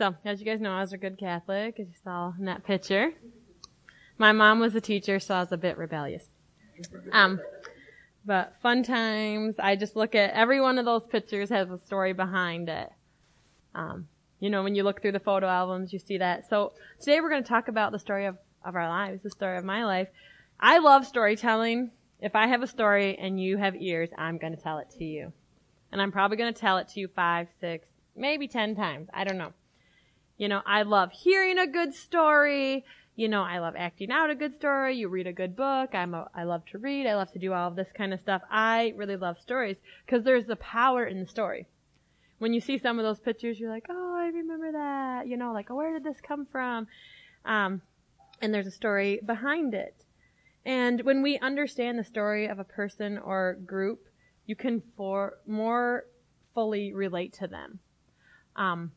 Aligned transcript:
So, 0.00 0.14
as 0.24 0.40
you 0.40 0.46
guys 0.46 0.62
know, 0.62 0.72
I 0.72 0.80
was 0.80 0.94
a 0.94 0.96
good 0.96 1.18
Catholic, 1.18 1.78
as 1.78 1.86
you 1.86 1.94
saw 2.02 2.32
in 2.38 2.46
that 2.46 2.64
picture. 2.64 3.12
My 4.16 4.32
mom 4.32 4.58
was 4.58 4.74
a 4.74 4.80
teacher, 4.80 5.20
so 5.20 5.34
I 5.34 5.40
was 5.40 5.52
a 5.52 5.58
bit 5.58 5.76
rebellious. 5.76 6.24
Um, 7.12 7.38
but 8.24 8.54
fun 8.62 8.82
times. 8.82 9.56
I 9.58 9.76
just 9.76 9.96
look 9.96 10.14
at 10.14 10.32
every 10.32 10.58
one 10.58 10.78
of 10.78 10.86
those 10.86 11.02
pictures 11.04 11.50
has 11.50 11.68
a 11.68 11.76
story 11.76 12.14
behind 12.14 12.70
it. 12.70 12.90
Um, 13.74 14.08
you 14.38 14.48
know, 14.48 14.62
when 14.62 14.74
you 14.74 14.84
look 14.84 15.02
through 15.02 15.12
the 15.12 15.20
photo 15.20 15.46
albums, 15.46 15.92
you 15.92 15.98
see 15.98 16.16
that. 16.16 16.48
So 16.48 16.72
today 16.98 17.20
we're 17.20 17.28
going 17.28 17.42
to 17.42 17.48
talk 17.48 17.68
about 17.68 17.92
the 17.92 17.98
story 17.98 18.24
of, 18.24 18.38
of 18.64 18.76
our 18.76 18.88
lives, 18.88 19.22
the 19.22 19.28
story 19.28 19.58
of 19.58 19.66
my 19.66 19.84
life. 19.84 20.08
I 20.58 20.78
love 20.78 21.04
storytelling. 21.04 21.90
If 22.22 22.34
I 22.34 22.46
have 22.46 22.62
a 22.62 22.66
story 22.66 23.18
and 23.18 23.38
you 23.38 23.58
have 23.58 23.76
ears, 23.76 24.08
I'm 24.16 24.38
going 24.38 24.56
to 24.56 24.62
tell 24.62 24.78
it 24.78 24.88
to 24.96 25.04
you. 25.04 25.34
And 25.92 26.00
I'm 26.00 26.10
probably 26.10 26.38
going 26.38 26.54
to 26.54 26.58
tell 26.58 26.78
it 26.78 26.88
to 26.88 27.00
you 27.00 27.08
five, 27.08 27.48
six, 27.60 27.86
maybe 28.16 28.48
ten 28.48 28.74
times. 28.74 29.06
I 29.12 29.24
don't 29.24 29.36
know. 29.36 29.52
You 30.40 30.48
know, 30.48 30.62
I 30.64 30.84
love 30.84 31.12
hearing 31.12 31.58
a 31.58 31.66
good 31.66 31.94
story. 31.94 32.86
You 33.14 33.28
know, 33.28 33.42
I 33.42 33.58
love 33.58 33.74
acting 33.76 34.10
out 34.10 34.30
a 34.30 34.34
good 34.34 34.54
story. 34.54 34.96
You 34.96 35.08
read 35.08 35.26
a 35.26 35.34
good 35.34 35.54
book. 35.54 35.94
I'm 35.94 36.14
a, 36.14 36.28
I 36.34 36.44
love 36.44 36.64
to 36.72 36.78
read. 36.78 37.06
I 37.06 37.14
love 37.14 37.30
to 37.32 37.38
do 37.38 37.52
all 37.52 37.68
of 37.68 37.76
this 37.76 37.92
kind 37.94 38.14
of 38.14 38.22
stuff. 38.22 38.40
I 38.50 38.94
really 38.96 39.16
love 39.16 39.38
stories 39.38 39.76
because 40.06 40.24
there's 40.24 40.46
the 40.46 40.56
power 40.56 41.04
in 41.04 41.20
the 41.20 41.26
story. 41.26 41.66
When 42.38 42.54
you 42.54 42.60
see 42.62 42.78
some 42.78 42.98
of 42.98 43.04
those 43.04 43.20
pictures, 43.20 43.60
you're 43.60 43.68
like, 43.68 43.84
oh, 43.90 44.16
I 44.16 44.28
remember 44.28 44.72
that. 44.72 45.28
You 45.28 45.36
know, 45.36 45.52
like, 45.52 45.70
oh, 45.70 45.74
where 45.74 45.92
did 45.92 46.04
this 46.04 46.22
come 46.26 46.46
from? 46.50 46.86
Um, 47.44 47.82
and 48.40 48.54
there's 48.54 48.66
a 48.66 48.70
story 48.70 49.20
behind 49.26 49.74
it. 49.74 50.06
And 50.64 51.02
when 51.02 51.20
we 51.20 51.38
understand 51.40 51.98
the 51.98 52.04
story 52.04 52.46
of 52.46 52.58
a 52.58 52.64
person 52.64 53.18
or 53.18 53.58
group, 53.66 54.08
you 54.46 54.56
can 54.56 54.82
for 54.96 55.34
more 55.46 56.06
fully 56.54 56.94
relate 56.94 57.34
to 57.34 57.46
them. 57.46 57.80
Um, 58.56 58.92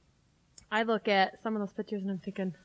I 0.74 0.84
look 0.84 1.08
at 1.08 1.42
some 1.44 1.56
of 1.56 1.62
those 1.62 1.72
pictures 1.72 2.02
and 2.02 2.10
I'm 2.10 2.18
thinking, 2.18 2.56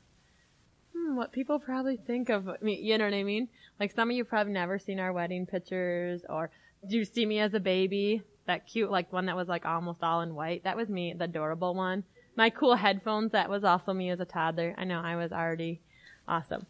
hmm, 0.97 1.15
what 1.15 1.31
people 1.31 1.59
probably 1.59 1.99
think 1.99 2.31
of 2.31 2.49
me. 2.63 2.81
You 2.81 2.97
know 2.97 3.05
what 3.05 3.13
I 3.13 3.23
mean? 3.23 3.49
Like 3.79 3.93
some 3.93 4.11
of 4.11 4.17
you 4.17 4.25
probably 4.25 4.55
never 4.55 4.79
seen 4.79 4.99
our 4.99 5.13
wedding 5.13 5.45
pictures, 5.45 6.23
or 6.29 6.51
do 6.89 6.97
you 6.97 7.05
see 7.05 7.27
me 7.27 7.39
as 7.39 7.53
a 7.53 7.61
baby? 7.61 8.23
That 8.47 8.67
cute, 8.67 8.91
like 8.91 9.13
one 9.13 9.27
that 9.27 9.37
was 9.37 9.47
like 9.47 9.67
almost 9.67 10.03
all 10.03 10.23
in 10.23 10.35
white. 10.35 10.65
That 10.65 10.77
was 10.77 10.89
me, 10.89 11.13
the 11.13 11.25
adorable 11.25 11.75
one. 11.75 12.05
My 12.35 12.49
cool 12.49 12.77
headphones, 12.77 13.33
that 13.33 13.51
was 13.51 13.63
also 13.63 13.93
me 13.93 14.09
as 14.09 14.21
a 14.21 14.25
toddler. 14.25 14.75
I 14.79 14.85
know 14.85 15.01
I 15.01 15.17
was 15.17 15.31
already 15.31 15.83
awesome. 16.27 16.65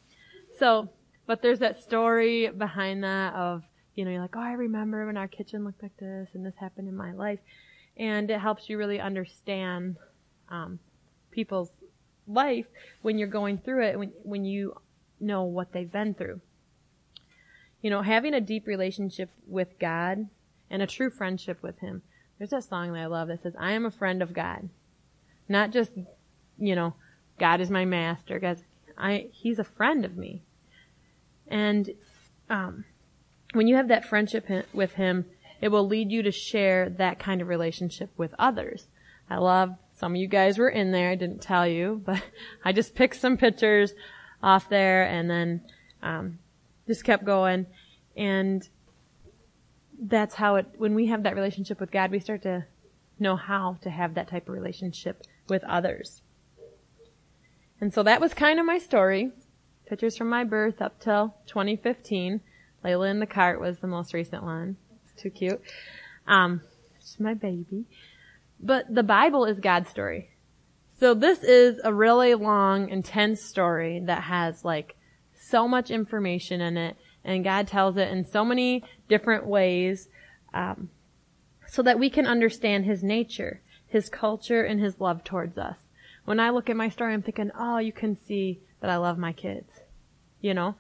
So 0.59 0.89
but 1.29 1.43
there's 1.43 1.59
that 1.59 1.81
story 1.83 2.49
behind 2.49 3.05
that 3.05 3.35
of, 3.35 3.63
you 3.95 4.05
know, 4.05 4.11
you're 4.11 4.23
like, 4.23 4.35
oh, 4.35 4.41
I 4.41 4.53
remember 4.55 5.07
when 5.07 5.19
our 5.19 5.29
kitchen 5.29 5.63
looked 5.63 5.83
like 5.83 5.97
this 5.99 6.31
and 6.33 6.45
this 6.45 6.55
happened 6.59 6.89
in 6.89 6.97
my 6.97 7.13
life. 7.13 7.39
And 7.99 8.31
it 8.31 8.41
helps 8.41 8.71
you 8.71 8.79
really 8.79 8.99
understand, 8.99 9.99
um, 10.49 10.79
people's 11.31 11.71
life 12.27 12.67
when 13.03 13.19
you're 13.19 13.29
going 13.29 13.59
through 13.59 13.85
it, 13.85 13.99
when, 13.99 14.13
when 14.23 14.45
you 14.45 14.75
know 15.21 15.45
what 15.45 15.73
they've 15.73 15.91
been 15.91 16.15
through. 16.15 16.41
You 17.81 17.91
know, 17.91 18.03
having 18.03 18.35
a 18.35 18.41
deep 18.41 18.67
relationship 18.67 19.31
with 19.47 19.79
God 19.79 20.29
and 20.71 20.83
a 20.83 20.87
true 20.87 21.11
friendship 21.11 21.63
with 21.63 21.79
Him. 21.79 22.03
There's 22.39 22.51
that 22.51 22.65
song 22.65 22.93
that 22.93 23.01
I 23.01 23.07
love 23.07 23.29
that 23.29 23.43
says, 23.43 23.55
I 23.59 23.73
am 23.73 23.87
a 23.87 23.91
friend 23.91 24.23
of 24.23 24.33
God. 24.33 24.69
Not 25.49 25.71
just, 25.71 25.93
you 26.59 26.75
know, 26.75 26.95
God 27.39 27.61
is 27.61 27.71
my 27.71 27.85
master. 27.85 28.39
Guys, 28.39 28.63
I, 28.97 29.29
He's 29.33 29.59
a 29.59 29.65
friend 29.65 30.05
of 30.05 30.17
me. 30.17 30.43
And 31.47 31.91
um, 32.51 32.85
when 33.53 33.67
you 33.67 33.77
have 33.77 33.89
that 33.89 34.05
friendship 34.05 34.47
with 34.73 34.95
him, 34.95 35.27
it 35.61 35.69
will 35.69 35.87
lead 35.87 36.13
you 36.13 36.23
to 36.23 36.31
share 36.31 36.89
that 36.89 37.19
kind 37.19 37.41
of 37.41 37.49
relationship 37.49 38.11
with 38.17 38.35
others. 38.39 38.89
I 39.29 39.37
love 39.37 39.75
some 39.99 40.13
of 40.13 40.17
you 40.17 40.29
guys 40.29 40.59
were 40.59 40.69
in 40.69 40.93
there. 40.93 41.11
I 41.11 41.17
didn't 41.17 41.43
tell 41.43 41.67
you, 41.67 42.01
but 42.07 42.23
I 42.65 42.73
just 42.73 42.95
picked 42.95 43.17
some 43.17 43.37
pictures 43.37 43.93
off 44.43 44.69
there 44.69 45.05
and 45.05 45.29
then 45.29 45.63
um, 46.03 46.39
just 46.87 47.05
kept 47.05 47.25
going. 47.25 47.67
And 48.17 48.69
that's 50.01 50.37
how 50.37 50.57
it. 50.57 50.67
When 50.77 50.95
we 50.95 51.07
have 51.07 51.25
that 51.25 51.35
relationship 51.35 51.81
with 51.81 51.91
God, 51.91 52.11
we 52.11 52.21
start 52.21 52.43
to 52.43 52.67
know 53.19 53.35
how 53.35 53.79
to 53.83 53.91
have 53.91 54.15
that 54.15 54.29
type 54.29 54.49
of 54.49 54.55
relationship 54.55 55.25
with 55.49 55.65
others. 55.65 56.23
And 57.81 57.93
so 57.93 58.03
that 58.05 58.21
was 58.21 58.35
kind 58.35 58.61
of 58.61 58.67
my 58.67 58.79
story. 58.79 59.33
Pictures 59.87 60.17
from 60.17 60.29
my 60.29 60.45
birth 60.45 60.81
up 60.81 61.01
till 61.01 61.35
2015. 61.47 62.41
Layla 62.85 63.11
in 63.11 63.19
the 63.19 63.27
cart 63.27 63.61
was 63.61 63.79
the 63.79 63.87
most 63.87 64.15
recent 64.15 64.43
one. 64.43 64.77
It's 65.05 65.21
too 65.21 65.31
cute. 65.31 65.61
Um, 66.27 66.61
it's 67.01 67.19
my 67.19 67.35
baby. 67.35 67.87
But 68.61 68.93
the 68.93 69.03
Bible 69.03 69.45
is 69.45 69.61
God's 69.61 69.89
story. 69.89 70.31
So 70.99 71.15
this 71.15 71.45
is 71.45 71.81
a 71.85 71.95
really 71.95 72.35
long, 72.35 72.89
intense 72.89 73.43
story 73.43 74.01
that 74.01 74.25
has 74.25 74.65
like 74.65 74.97
so 75.35 75.69
much 75.69 75.91
information 75.91 76.61
in 76.61 76.77
it, 76.77 76.97
and 77.25 77.45
God 77.45 77.69
tells 77.69 77.97
it 77.97 78.09
in 78.09 78.25
so 78.25 78.45
many 78.45 78.85
different 79.09 79.47
ways, 79.47 80.09
um, 80.53 80.91
so 81.69 81.83
that 81.83 81.99
we 81.99 82.11
can 82.11 82.27
understand 82.27 82.85
His 82.85 83.03
nature, 83.03 83.63
His 83.87 84.09
culture, 84.09 84.65
and 84.65 84.81
His 84.81 85.01
love 85.01 85.23
towards 85.23 85.57
us. 85.57 85.77
When 86.25 86.41
I 86.41 86.51
look 86.51 86.69
at 86.69 86.77
my 86.77 86.89
story, 86.89 87.15
I'm 87.15 87.23
thinking, 87.23 87.51
oh, 87.59 87.79
you 87.79 87.93
can 87.93 88.17
see 88.17 88.61
that 88.81 88.91
I 88.91 88.97
love 88.97 89.19
my 89.19 89.33
kids. 89.33 89.71
You 90.41 90.55
know, 90.55 90.75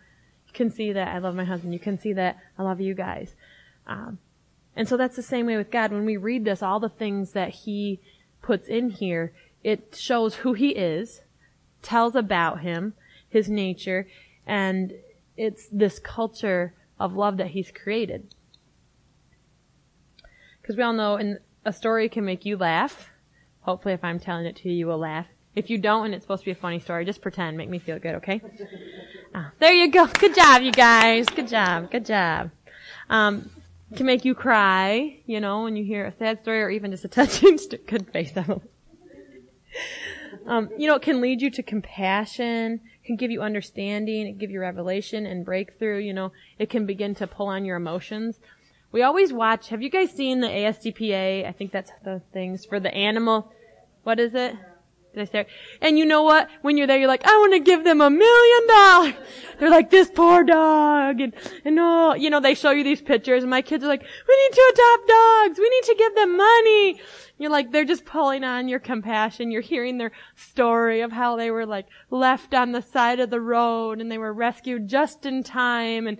you 0.47 0.53
can 0.53 0.71
see 0.71 0.93
that 0.93 1.09
I 1.09 1.19
love 1.19 1.35
my 1.35 1.45
husband. 1.45 1.73
You 1.73 1.81
can 1.81 1.99
see 1.99 2.13
that 2.15 2.39
I 2.59 2.63
love 2.63 2.81
you 2.81 2.95
guys. 2.95 3.35
Um, 3.87 4.19
and 4.79 4.89
so 4.89 4.97
that's 4.97 5.17
the 5.17 5.23
same 5.23 5.47
way 5.47 5.57
with 5.57 5.73
God. 5.73 5.91
When 5.91 6.05
we 6.05 6.17
read 6.17 6.45
this, 6.45 6.63
all 6.63 6.79
the 6.79 6.89
things 6.89 7.33
that 7.33 7.51
He 7.51 7.99
puts 8.41 8.69
in 8.69 8.91
here, 8.91 9.33
it 9.65 9.97
shows 9.99 10.37
who 10.37 10.53
He 10.53 10.69
is, 10.69 11.23
tells 11.83 12.15
about 12.15 12.61
Him, 12.61 12.95
His 13.29 13.51
nature, 13.51 14.07
and 14.47 14.95
it's 15.37 15.69
this 15.73 15.99
culture 15.99 16.75
of 17.01 17.17
love 17.17 17.39
that 17.39 17.49
He's 17.49 17.73
created. 17.73 18.33
Because 20.63 20.77
we 20.77 20.85
all 20.85 20.93
know, 20.93 21.17
and 21.17 21.41
a 21.65 21.73
story 21.73 22.09
can 22.09 22.25
make 22.25 22.47
you 22.47 22.57
laugh. 22.57 23.11
Hopefully, 23.63 23.95
if 23.95 24.05
I'm 24.05 24.21
telling 24.21 24.47
it 24.47 24.55
to 24.59 24.69
you, 24.69 24.77
you 24.77 24.87
will 24.87 24.99
laugh. 24.99 25.27
If 25.57 25.71
you 25.71 25.79
don't 25.79 26.05
and 26.05 26.15
it's 26.15 26.23
supposed 26.23 26.43
to 26.43 26.45
be 26.45 26.53
a 26.53 26.55
funny 26.55 26.79
story, 26.79 27.05
just 27.05 27.21
pretend. 27.21 27.57
Make 27.57 27.69
me 27.69 27.81
feel 27.81 27.99
good, 27.99 28.15
okay? 28.15 28.41
Ah, 29.35 29.51
there 29.59 29.73
you 29.73 29.91
go. 29.91 30.07
Good 30.07 30.37
job, 30.37 30.63
you 30.63 30.71
guys. 30.71 31.27
Good 31.27 31.49
job. 31.49 31.91
Good 31.91 32.07
job. 32.07 32.53
Um, 33.11 33.51
can 33.95 34.07
make 34.07 34.25
you 34.25 34.35
cry, 34.35 35.19
you 35.27 35.41
know, 35.41 35.63
when 35.63 35.77
you 35.77 35.85
hear 35.85 36.05
a 36.05 36.13
sad 36.19 36.43
story 36.43 36.63
or 36.63 36.71
even 36.71 36.91
just 36.91 37.05
a 37.05 37.09
touching 37.19 37.59
st- 37.59 37.87
good 37.87 38.11
face. 38.13 38.33
um, 40.47 40.71
you 40.77 40.87
know, 40.87 40.97
it 40.97 41.03
can 41.03 41.21
lead 41.21 41.41
you 41.41 41.51
to 41.51 41.63
compassion, 41.63 42.81
can 43.09 43.17
give 43.17 43.31
you 43.31 43.41
understanding, 43.41 44.27
it 44.27 44.39
give 44.39 44.51
you 44.51 44.61
revelation 44.61 45.27
and 45.27 45.45
breakthrough, 45.45 45.99
you 45.99 46.13
know, 46.13 46.31
it 46.59 46.69
can 46.69 46.87
begin 46.87 47.15
to 47.17 47.27
pull 47.27 47.47
on 47.47 47.65
your 47.65 47.77
emotions. 47.77 48.39
We 48.93 49.03
always 49.03 49.33
watch, 49.33 49.69
have 49.71 49.83
you 49.83 49.91
guys 49.91 50.13
seen 50.13 50.41
the 50.41 50.49
ASPCA? 50.49 51.47
I 51.47 51.53
think 51.53 51.73
that's 51.73 51.91
the 52.05 52.23
things 52.33 52.65
for 52.65 52.79
the 52.79 52.95
animal, 52.95 53.53
what 54.03 54.21
is 54.21 54.35
it? 54.35 54.55
Did 55.15 55.23
I 55.23 55.25
start? 55.25 55.47
And 55.81 55.99
you 55.99 56.05
know 56.05 56.23
what? 56.23 56.49
When 56.63 56.77
you're 56.77 56.87
there, 56.87 56.99
you're 56.99 57.09
like, 57.09 57.27
I 57.27 57.37
want 57.39 57.55
to 57.55 57.61
give 57.61 57.83
them 57.83 58.01
a 58.01 58.11
million 58.11 58.67
dollars. 58.69 59.15
They're 59.59 59.71
like, 59.71 59.91
this 59.91 60.11
poor 60.15 60.45
dog. 60.45 61.21
And, 61.21 61.35
and 61.65 61.79
oh, 61.81 62.15
you 62.15 62.31
know, 62.31 62.41
they 62.41 62.55
show 62.55 62.71
you 62.71 62.85
these 62.85 63.01
pictures 63.01 63.43
and 63.43 63.51
my 63.51 63.63
kids 63.63 63.83
are 63.83 63.89
like, 63.89 64.03
we 64.03 64.49
need 64.49 64.55
to 64.55 64.73
adopt 64.75 65.09
dogs. 65.09 65.59
We 65.59 65.69
need 65.69 65.85
to 65.85 65.95
give 65.97 66.15
them 66.15 66.37
money. 66.37 67.01
You're 67.39 67.51
like, 67.51 67.73
they're 67.73 67.85
just 67.85 68.05
pulling 68.05 68.45
on 68.45 68.69
your 68.69 68.81
compassion. 68.81 69.51
You're 69.51 69.63
hearing 69.63 69.99
their 69.99 70.13
story 70.37 71.01
of 71.01 71.13
how 71.13 71.37
they 71.37 71.51
were 71.51 71.67
like 71.67 71.87
left 72.11 72.53
on 72.53 72.73
the 72.73 72.83
side 72.83 73.21
of 73.21 73.31
the 73.31 73.41
road 73.41 74.01
and 74.01 74.11
they 74.11 74.19
were 74.19 74.33
rescued 74.33 74.89
just 74.89 75.25
in 75.25 75.43
time 75.43 76.07
and 76.07 76.19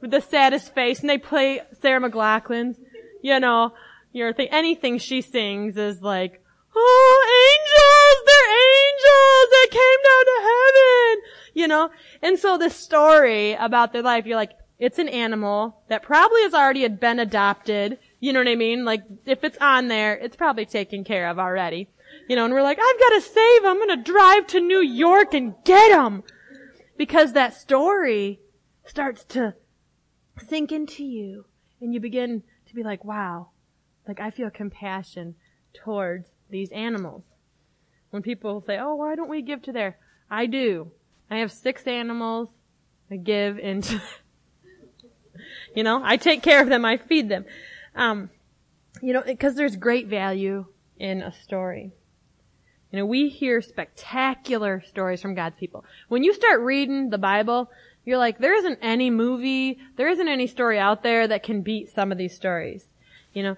with 0.00 0.10
the 0.10 0.20
saddest 0.20 0.74
face 0.74 1.00
and 1.00 1.10
they 1.10 1.18
play 1.18 1.60
Sarah 1.80 2.00
McLachlan's, 2.00 2.78
you 3.22 3.40
know, 3.40 3.72
your 4.12 4.32
thing, 4.32 4.48
anything 4.50 4.98
she 4.98 5.20
sings 5.20 5.76
is 5.76 6.00
like, 6.00 6.42
oh, 6.74 7.95
angels, 8.16 8.26
they're 8.26 8.52
angels 8.52 9.50
that 9.50 9.68
came 9.70 10.00
down 10.04 10.24
to 10.24 10.38
heaven, 10.42 11.22
you 11.54 11.68
know? 11.68 11.90
And 12.22 12.38
so 12.38 12.58
the 12.58 12.70
story 12.70 13.54
about 13.54 13.92
their 13.92 14.02
life, 14.02 14.26
you're 14.26 14.36
like, 14.36 14.52
it's 14.78 14.98
an 14.98 15.08
animal 15.08 15.82
that 15.88 16.02
probably 16.02 16.42
has 16.42 16.54
already 16.54 16.86
been 16.88 17.18
adopted. 17.18 17.98
You 18.20 18.32
know 18.32 18.40
what 18.40 18.48
I 18.48 18.56
mean? 18.56 18.84
Like, 18.84 19.02
if 19.24 19.42
it's 19.42 19.58
on 19.58 19.88
there, 19.88 20.14
it's 20.14 20.36
probably 20.36 20.66
taken 20.66 21.04
care 21.04 21.28
of 21.28 21.38
already. 21.38 21.88
You 22.28 22.36
know, 22.36 22.44
and 22.44 22.52
we're 22.52 22.62
like, 22.62 22.78
I've 22.78 23.00
got 23.00 23.14
to 23.14 23.20
save 23.20 23.64
him. 23.64 23.70
I'm 23.70 23.76
going 23.76 24.04
to 24.04 24.12
drive 24.12 24.46
to 24.48 24.60
New 24.60 24.80
York 24.80 25.32
and 25.32 25.54
get 25.64 25.92
him. 25.92 26.22
Because 26.98 27.32
that 27.32 27.54
story 27.54 28.40
starts 28.84 29.24
to 29.24 29.54
sink 30.46 30.72
into 30.72 31.04
you 31.04 31.44
and 31.80 31.94
you 31.94 32.00
begin 32.00 32.42
to 32.66 32.74
be 32.74 32.82
like, 32.82 33.04
wow, 33.04 33.50
like 34.06 34.20
I 34.20 34.30
feel 34.30 34.50
compassion 34.50 35.34
towards 35.74 36.30
these 36.50 36.70
animals. 36.72 37.24
When 38.10 38.22
people 38.22 38.62
say, 38.66 38.78
oh, 38.78 38.94
why 38.94 39.14
don't 39.14 39.28
we 39.28 39.42
give 39.42 39.62
to 39.62 39.72
there? 39.72 39.98
I 40.30 40.46
do. 40.46 40.90
I 41.30 41.38
have 41.38 41.52
six 41.52 41.86
animals. 41.86 42.48
I 43.10 43.16
give 43.16 43.58
into, 43.58 44.00
you 45.74 45.82
know, 45.82 46.00
I 46.04 46.16
take 46.16 46.42
care 46.42 46.60
of 46.60 46.68
them. 46.68 46.84
I 46.84 46.96
feed 46.96 47.28
them. 47.28 47.44
Um, 47.94 48.30
you 49.02 49.12
know, 49.12 49.22
because 49.24 49.54
there's 49.54 49.76
great 49.76 50.08
value 50.08 50.66
in 50.98 51.22
a 51.22 51.32
story. 51.32 51.92
You 52.90 53.00
know, 53.00 53.06
we 53.06 53.28
hear 53.28 53.60
spectacular 53.60 54.82
stories 54.86 55.20
from 55.20 55.34
God's 55.34 55.56
people. 55.56 55.84
When 56.08 56.22
you 56.22 56.32
start 56.32 56.60
reading 56.60 57.10
the 57.10 57.18
Bible, 57.18 57.70
you're 58.04 58.18
like, 58.18 58.38
there 58.38 58.54
isn't 58.56 58.78
any 58.80 59.10
movie, 59.10 59.78
there 59.96 60.08
isn't 60.08 60.28
any 60.28 60.46
story 60.46 60.78
out 60.78 61.02
there 61.02 61.26
that 61.28 61.42
can 61.42 61.62
beat 61.62 61.92
some 61.92 62.12
of 62.12 62.18
these 62.18 62.34
stories. 62.34 62.86
You 63.32 63.42
know, 63.42 63.56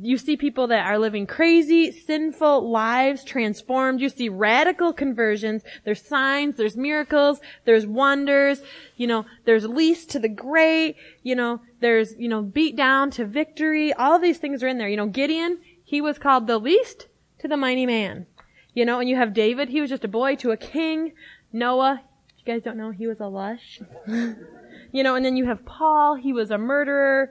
you 0.00 0.18
see 0.18 0.36
people 0.36 0.66
that 0.66 0.86
are 0.86 0.98
living 0.98 1.26
crazy, 1.26 1.90
sinful 1.90 2.70
lives 2.70 3.24
transformed. 3.24 4.00
You 4.00 4.08
see 4.08 4.28
radical 4.28 4.92
conversions. 4.92 5.62
There's 5.84 6.02
signs, 6.02 6.56
there's 6.56 6.76
miracles, 6.76 7.40
there's 7.64 7.86
wonders, 7.86 8.62
you 8.96 9.06
know, 9.06 9.24
there's 9.44 9.66
least 9.66 10.10
to 10.10 10.18
the 10.18 10.28
great, 10.28 10.96
you 11.22 11.34
know, 11.34 11.60
there's, 11.80 12.14
you 12.18 12.28
know, 12.28 12.42
beat 12.42 12.76
down 12.76 13.10
to 13.12 13.24
victory. 13.24 13.92
All 13.92 14.18
these 14.18 14.38
things 14.38 14.62
are 14.62 14.68
in 14.68 14.78
there. 14.78 14.88
You 14.88 14.96
know, 14.96 15.06
Gideon, 15.06 15.58
he 15.82 16.00
was 16.00 16.18
called 16.18 16.46
the 16.46 16.58
least 16.58 17.06
to 17.38 17.48
the 17.48 17.56
mighty 17.56 17.86
man. 17.86 18.26
You 18.74 18.84
know, 18.84 19.00
and 19.00 19.08
you 19.08 19.16
have 19.16 19.32
David, 19.32 19.70
he 19.70 19.80
was 19.80 19.88
just 19.88 20.04
a 20.04 20.08
boy 20.08 20.36
to 20.36 20.50
a 20.50 20.56
king. 20.56 21.12
Noah, 21.52 22.02
you 22.36 22.44
guys 22.44 22.62
don't 22.62 22.76
know, 22.76 22.90
he 22.90 23.06
was 23.06 23.20
a 23.20 23.26
lush. 23.26 23.80
you 24.06 25.02
know, 25.02 25.14
and 25.14 25.24
then 25.24 25.38
you 25.38 25.46
have 25.46 25.64
Paul, 25.64 26.16
he 26.16 26.34
was 26.34 26.50
a 26.50 26.58
murderer. 26.58 27.30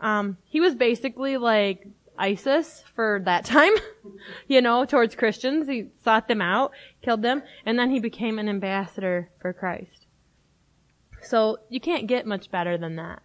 Um, 0.00 0.36
he 0.44 0.60
was 0.60 0.74
basically 0.74 1.36
like 1.36 1.86
ISIS 2.18 2.84
for 2.94 3.20
that 3.24 3.44
time, 3.44 3.72
you 4.48 4.60
know, 4.60 4.84
towards 4.84 5.14
Christians. 5.14 5.68
He 5.68 5.88
sought 6.02 6.28
them 6.28 6.40
out, 6.40 6.72
killed 7.02 7.22
them, 7.22 7.42
and 7.66 7.78
then 7.78 7.90
he 7.90 8.00
became 8.00 8.38
an 8.38 8.48
ambassador 8.48 9.30
for 9.40 9.52
Christ. 9.52 10.06
So 11.22 11.58
you 11.68 11.80
can't 11.80 12.06
get 12.06 12.26
much 12.26 12.50
better 12.50 12.76
than 12.76 12.96
that. 12.96 13.22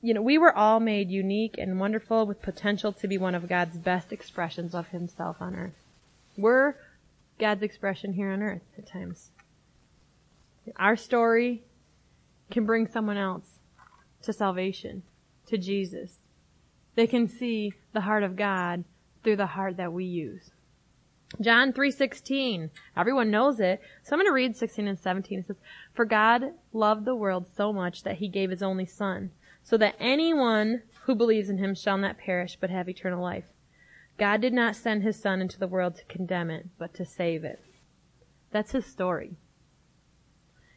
You 0.00 0.14
know, 0.14 0.22
we 0.22 0.38
were 0.38 0.56
all 0.56 0.80
made 0.80 1.10
unique 1.10 1.56
and 1.58 1.78
wonderful 1.78 2.26
with 2.26 2.42
potential 2.42 2.92
to 2.94 3.06
be 3.06 3.18
one 3.18 3.34
of 3.34 3.48
God's 3.48 3.78
best 3.78 4.12
expressions 4.12 4.74
of 4.74 4.88
himself 4.88 5.36
on 5.40 5.54
earth. 5.54 5.78
We're 6.36 6.74
God's 7.38 7.62
expression 7.62 8.14
here 8.14 8.30
on 8.30 8.42
earth 8.42 8.62
at 8.76 8.86
times. 8.86 9.30
Our 10.76 10.96
story 10.96 11.62
can 12.50 12.64
bring 12.64 12.86
someone 12.86 13.16
else 13.16 13.58
to 14.22 14.32
salvation, 14.32 15.02
to 15.46 15.58
Jesus. 15.58 16.18
They 16.94 17.06
can 17.06 17.28
see 17.28 17.72
the 17.92 18.02
heart 18.02 18.22
of 18.22 18.36
God 18.36 18.84
through 19.22 19.36
the 19.36 19.46
heart 19.46 19.76
that 19.76 19.92
we 19.92 20.04
use. 20.04 20.50
John 21.40 21.72
3:16. 21.72 22.70
Everyone 22.96 23.30
knows 23.30 23.58
it. 23.58 23.80
So 24.02 24.12
I'm 24.12 24.18
going 24.18 24.28
to 24.28 24.34
read 24.34 24.56
16 24.56 24.86
and 24.86 24.98
17. 24.98 25.38
It 25.38 25.46
says, 25.46 25.56
"For 25.94 26.04
God 26.04 26.52
loved 26.72 27.04
the 27.04 27.14
world 27.14 27.48
so 27.48 27.72
much 27.72 28.02
that 28.02 28.16
he 28.16 28.28
gave 28.28 28.50
his 28.50 28.62
only 28.62 28.84
son, 28.84 29.30
so 29.62 29.78
that 29.78 29.96
anyone 29.98 30.82
who 31.04 31.14
believes 31.14 31.48
in 31.48 31.58
him 31.58 31.74
shall 31.74 31.96
not 31.96 32.18
perish 32.18 32.56
but 32.56 32.70
have 32.70 32.88
eternal 32.88 33.22
life. 33.22 33.52
God 34.18 34.42
did 34.42 34.52
not 34.52 34.76
send 34.76 35.02
his 35.02 35.18
son 35.18 35.40
into 35.40 35.58
the 35.58 35.66
world 35.66 35.94
to 35.96 36.04
condemn 36.04 36.50
it, 36.50 36.66
but 36.76 36.92
to 36.94 37.06
save 37.06 37.44
it." 37.44 37.64
That's 38.50 38.72
his 38.72 38.84
story. 38.84 39.36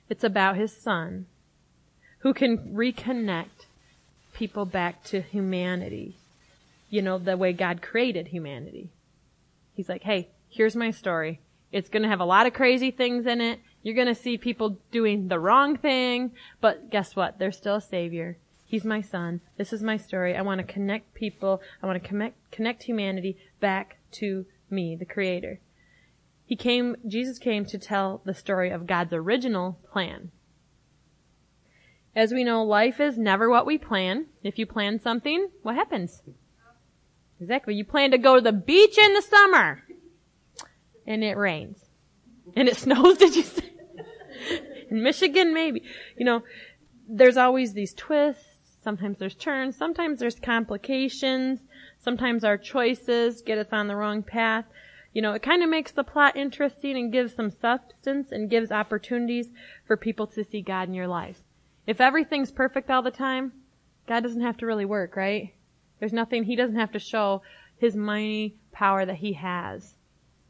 It's 0.08 0.24
about 0.24 0.56
his 0.56 0.76
son 0.76 1.26
who 2.20 2.34
can 2.34 2.74
reconnect 2.74 3.65
people 4.36 4.66
back 4.66 5.04
to 5.06 5.22
humanity. 5.22 6.18
You 6.90 7.02
know, 7.02 7.18
the 7.18 7.36
way 7.36 7.54
God 7.54 7.82
created 7.82 8.28
humanity. 8.28 8.92
He's 9.74 9.90
like, 9.90 10.04
hey, 10.04 10.30
here's 10.50 10.76
my 10.76 10.92
story. 10.92 11.42
It's 11.72 11.90
gonna 11.90 12.08
have 12.08 12.20
a 12.20 12.26
lot 12.26 12.46
of 12.46 12.54
crazy 12.54 12.92
things 12.92 13.26
in 13.26 13.42
it. 13.42 13.60
You're 13.82 13.96
gonna 13.96 14.16
see 14.16 14.38
people 14.38 14.78
doing 14.92 15.28
the 15.28 15.40
wrong 15.40 15.78
thing, 15.78 16.32
but 16.62 16.92
guess 16.92 17.16
what? 17.16 17.40
There's 17.40 17.58
still 17.58 17.76
a 17.76 17.82
savior. 17.82 18.38
He's 18.66 18.86
my 18.86 19.02
son. 19.02 19.42
This 19.58 19.74
is 19.74 19.82
my 19.82 19.98
story. 19.98 20.36
I 20.36 20.42
want 20.42 20.60
to 20.60 20.74
connect 20.74 21.14
people. 21.14 21.62
I 21.82 21.88
want 21.88 22.02
to 22.02 22.08
connect, 22.08 22.52
connect 22.52 22.84
humanity 22.84 23.38
back 23.60 23.98
to 24.14 24.46
me, 24.70 24.96
the 24.96 25.06
creator. 25.06 25.60
He 26.46 26.56
came, 26.56 26.96
Jesus 27.08 27.40
came 27.40 27.66
to 27.66 27.78
tell 27.78 28.22
the 28.26 28.34
story 28.34 28.70
of 28.70 28.88
God's 28.88 29.14
original 29.14 29.80
plan. 29.92 30.32
As 32.16 32.32
we 32.32 32.44
know, 32.44 32.64
life 32.64 33.00
is 33.00 33.18
never 33.18 33.50
what 33.50 33.66
we 33.66 33.78
plan. 33.78 34.28
If 34.42 34.58
you 34.58 34.66
plan 34.66 35.00
something, 35.00 35.50
what 35.64 35.76
happens? 35.76 36.22
Exactly. 37.42 37.76
You 37.76 37.84
plan 37.84 38.12
to 38.12 38.18
go 38.18 38.36
to 38.36 38.42
the 38.42 38.54
beach 38.54 38.98
in 38.98 39.14
the 39.14 39.22
summer. 39.22 39.84
And 41.06 41.24
it 41.24 41.36
rains. 41.36 41.86
And 42.56 42.70
it 42.70 42.78
snows, 42.78 43.18
did 43.18 43.36
you 43.36 43.44
say? 43.44 43.70
in 44.90 45.04
Michigan, 45.04 45.54
maybe. 45.54 45.84
You 46.18 46.26
know, 46.26 46.44
there's 47.08 47.38
always 47.38 47.74
these 47.74 47.94
twists. 47.94 48.44
Sometimes 48.82 49.18
there's 49.18 49.36
turns. 49.36 49.76
Sometimes 49.76 50.20
there's 50.20 50.40
complications. 50.40 51.62
Sometimes 52.00 52.44
our 52.44 52.58
choices 52.58 53.42
get 53.42 53.58
us 53.58 53.70
on 53.72 53.88
the 53.88 53.96
wrong 53.96 54.24
path. 54.24 54.66
You 55.12 55.22
know, 55.22 55.34
it 55.34 55.42
kind 55.42 55.64
of 55.64 55.70
makes 55.70 55.92
the 55.92 56.04
plot 56.04 56.36
interesting 56.36 56.96
and 56.96 57.12
gives 57.12 57.34
some 57.34 57.50
substance 57.50 58.32
and 58.32 58.50
gives 58.50 58.72
opportunities 58.72 59.48
for 59.86 59.98
people 59.98 60.28
to 60.28 60.44
see 60.44 60.62
God 60.62 60.88
in 60.88 60.94
your 60.94 61.08
life. 61.08 61.45
If 61.88 62.02
everything's 62.02 62.52
perfect 62.52 62.90
all 62.90 63.02
the 63.02 63.12
time, 63.12 63.52
God 64.08 64.22
doesn't 64.22 64.42
have 64.42 64.58
to 64.58 64.66
really 64.66 64.86
work, 64.86 65.16
right? 65.16 65.54
There's 66.00 66.14
nothing, 66.14 66.44
He 66.44 66.56
doesn't 66.56 66.76
have 66.76 66.92
to 66.94 67.00
show 67.00 67.42
His 67.78 67.96
mighty 67.96 68.56
power 68.72 69.06
that 69.06 69.18
He 69.18 69.34
has 69.34 69.96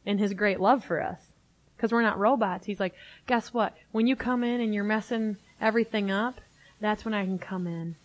and 0.06 0.20
His 0.20 0.34
great 0.34 0.60
love 0.60 0.84
for 0.84 1.02
us. 1.02 1.34
Cause 1.78 1.92
we're 1.92 2.02
not 2.02 2.18
robots. 2.18 2.66
He's 2.66 2.80
like, 2.80 2.96
guess 3.28 3.54
what? 3.54 3.76
When 3.92 4.08
you 4.08 4.16
come 4.16 4.46
in 4.46 4.62
and 4.62 4.74
you're 4.74 4.86
messing 4.86 5.38
everything 5.60 6.10
up, 6.10 6.40
that's 6.80 7.04
when 7.04 7.14
I 7.14 7.26
can 7.26 7.38
come 7.38 7.68
in. 7.68 7.98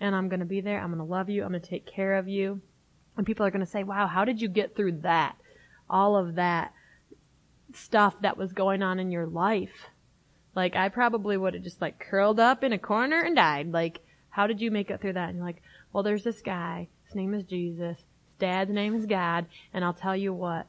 And 0.00 0.14
I'm 0.14 0.28
gonna 0.28 0.44
be 0.44 0.60
there. 0.60 0.80
I'm 0.80 0.90
gonna 0.90 1.04
love 1.04 1.28
you. 1.28 1.42
I'm 1.42 1.48
gonna 1.48 1.60
take 1.60 1.84
care 1.84 2.14
of 2.14 2.28
you. 2.28 2.60
And 3.16 3.26
people 3.26 3.44
are 3.44 3.50
gonna 3.50 3.66
say, 3.66 3.82
wow, 3.82 4.06
how 4.06 4.24
did 4.24 4.40
you 4.40 4.48
get 4.48 4.76
through 4.76 5.00
that? 5.00 5.36
All 5.90 6.16
of 6.16 6.36
that 6.36 6.72
stuff 7.74 8.14
that 8.22 8.36
was 8.36 8.52
going 8.52 8.82
on 8.82 9.00
in 9.00 9.10
your 9.10 9.26
life. 9.26 9.88
Like 10.58 10.74
I 10.74 10.88
probably 10.88 11.36
would 11.36 11.54
have 11.54 11.62
just 11.62 11.80
like 11.80 12.00
curled 12.00 12.40
up 12.40 12.64
in 12.64 12.72
a 12.72 12.80
corner 12.80 13.20
and 13.20 13.36
died. 13.36 13.70
Like, 13.70 14.00
how 14.30 14.48
did 14.48 14.60
you 14.60 14.72
make 14.72 14.90
it 14.90 15.00
through 15.00 15.12
that? 15.12 15.28
And 15.28 15.36
you're 15.36 15.46
like, 15.46 15.62
well, 15.92 16.02
there's 16.02 16.24
this 16.24 16.40
guy. 16.40 16.88
His 17.04 17.14
name 17.14 17.32
is 17.32 17.44
Jesus. 17.44 17.98
His 17.98 18.04
dad's 18.40 18.72
name 18.72 18.96
is 18.96 19.06
God. 19.06 19.46
And 19.72 19.84
I'll 19.84 19.94
tell 19.94 20.16
you 20.16 20.34
what, 20.34 20.66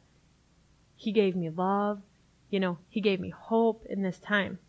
he 0.96 1.12
gave 1.12 1.36
me 1.36 1.50
love. 1.50 2.04
You 2.52 2.60
know, 2.60 2.78
he 2.88 3.02
gave 3.02 3.20
me 3.20 3.32
hope 3.32 3.84
in 3.90 4.04
this 4.04 4.20
time. 4.20 4.60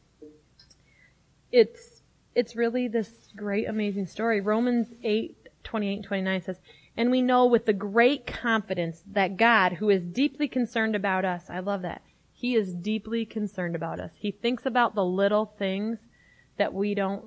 It's, 1.52 2.00
it's 2.34 2.56
really 2.56 2.88
this 2.88 3.28
great, 3.36 3.68
amazing 3.68 4.06
story. 4.06 4.40
Romans 4.40 4.94
8, 5.04 5.36
28 5.64 6.02
29 6.02 6.42
says, 6.42 6.60
and 6.96 7.10
we 7.10 7.20
know 7.20 7.44
with 7.44 7.66
the 7.66 7.74
great 7.74 8.26
confidence 8.26 9.02
that 9.06 9.36
God, 9.36 9.74
who 9.74 9.90
is 9.90 10.06
deeply 10.06 10.48
concerned 10.48 10.96
about 10.96 11.26
us, 11.26 11.50
I 11.50 11.58
love 11.58 11.82
that, 11.82 12.00
he 12.40 12.54
is 12.54 12.72
deeply 12.72 13.26
concerned 13.26 13.76
about 13.76 14.00
us. 14.00 14.12
He 14.16 14.30
thinks 14.30 14.64
about 14.64 14.94
the 14.94 15.04
little 15.04 15.52
things 15.58 15.98
that 16.56 16.72
we 16.72 16.94
don't 16.94 17.26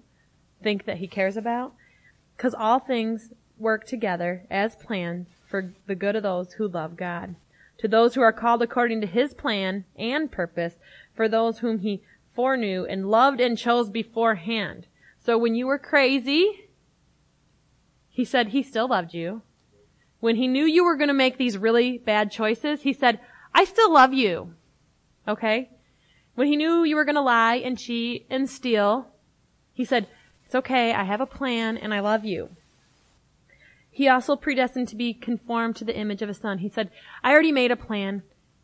think 0.63 0.85
that 0.85 0.97
he 0.97 1.07
cares 1.07 1.37
about. 1.37 1.73
Cause 2.39 2.55
all 2.55 2.79
things 2.79 3.29
work 3.59 3.85
together 3.85 4.47
as 4.49 4.75
planned 4.75 5.27
for 5.47 5.71
the 5.85 5.93
good 5.93 6.15
of 6.15 6.23
those 6.23 6.53
who 6.53 6.67
love 6.67 6.97
God. 6.97 7.35
To 7.77 7.87
those 7.87 8.15
who 8.15 8.21
are 8.21 8.33
called 8.33 8.63
according 8.63 9.01
to 9.01 9.07
his 9.07 9.35
plan 9.35 9.85
and 9.95 10.31
purpose, 10.31 10.79
for 11.13 11.29
those 11.29 11.59
whom 11.59 11.79
he 11.79 12.01
foreknew 12.33 12.83
and 12.85 13.11
loved 13.11 13.39
and 13.39 13.55
chose 13.55 13.91
beforehand. 13.91 14.87
So 15.19 15.37
when 15.37 15.53
you 15.53 15.67
were 15.67 15.77
crazy, 15.77 16.69
he 18.09 18.25
said 18.25 18.47
he 18.47 18.63
still 18.63 18.87
loved 18.87 19.13
you. 19.13 19.43
When 20.21 20.37
he 20.37 20.47
knew 20.47 20.65
you 20.65 20.83
were 20.83 20.97
going 20.97 21.09
to 21.09 21.13
make 21.13 21.37
these 21.37 21.55
really 21.55 21.99
bad 21.99 22.31
choices, 22.31 22.81
he 22.81 22.93
said, 22.93 23.19
I 23.53 23.63
still 23.63 23.93
love 23.93 24.11
you. 24.11 24.55
Okay? 25.27 25.69
When 26.35 26.47
he 26.47 26.55
knew 26.55 26.83
you 26.83 26.95
were 26.95 27.05
going 27.05 27.15
to 27.15 27.21
lie 27.21 27.55
and 27.55 27.77
cheat 27.77 28.25
and 28.29 28.49
steal, 28.49 29.07
he 29.73 29.85
said, 29.85 30.07
It's 30.45 30.55
okay, 30.55 30.93
I 30.93 31.03
have 31.03 31.21
a 31.21 31.25
plan 31.25 31.77
and 31.77 31.93
I 31.93 31.99
love 31.99 32.25
you. 32.25 32.49
He 33.91 34.07
also 34.07 34.35
predestined 34.35 34.87
to 34.87 34.95
be 34.95 35.13
conformed 35.13 35.75
to 35.75 35.85
the 35.85 35.95
image 35.95 36.23
of 36.23 36.27
his 36.27 36.39
son. 36.39 36.57
He 36.57 36.69
said, 36.69 36.89
I 37.23 37.31
already 37.31 37.51
made 37.51 37.71
a 37.71 37.75
plan 37.75 38.23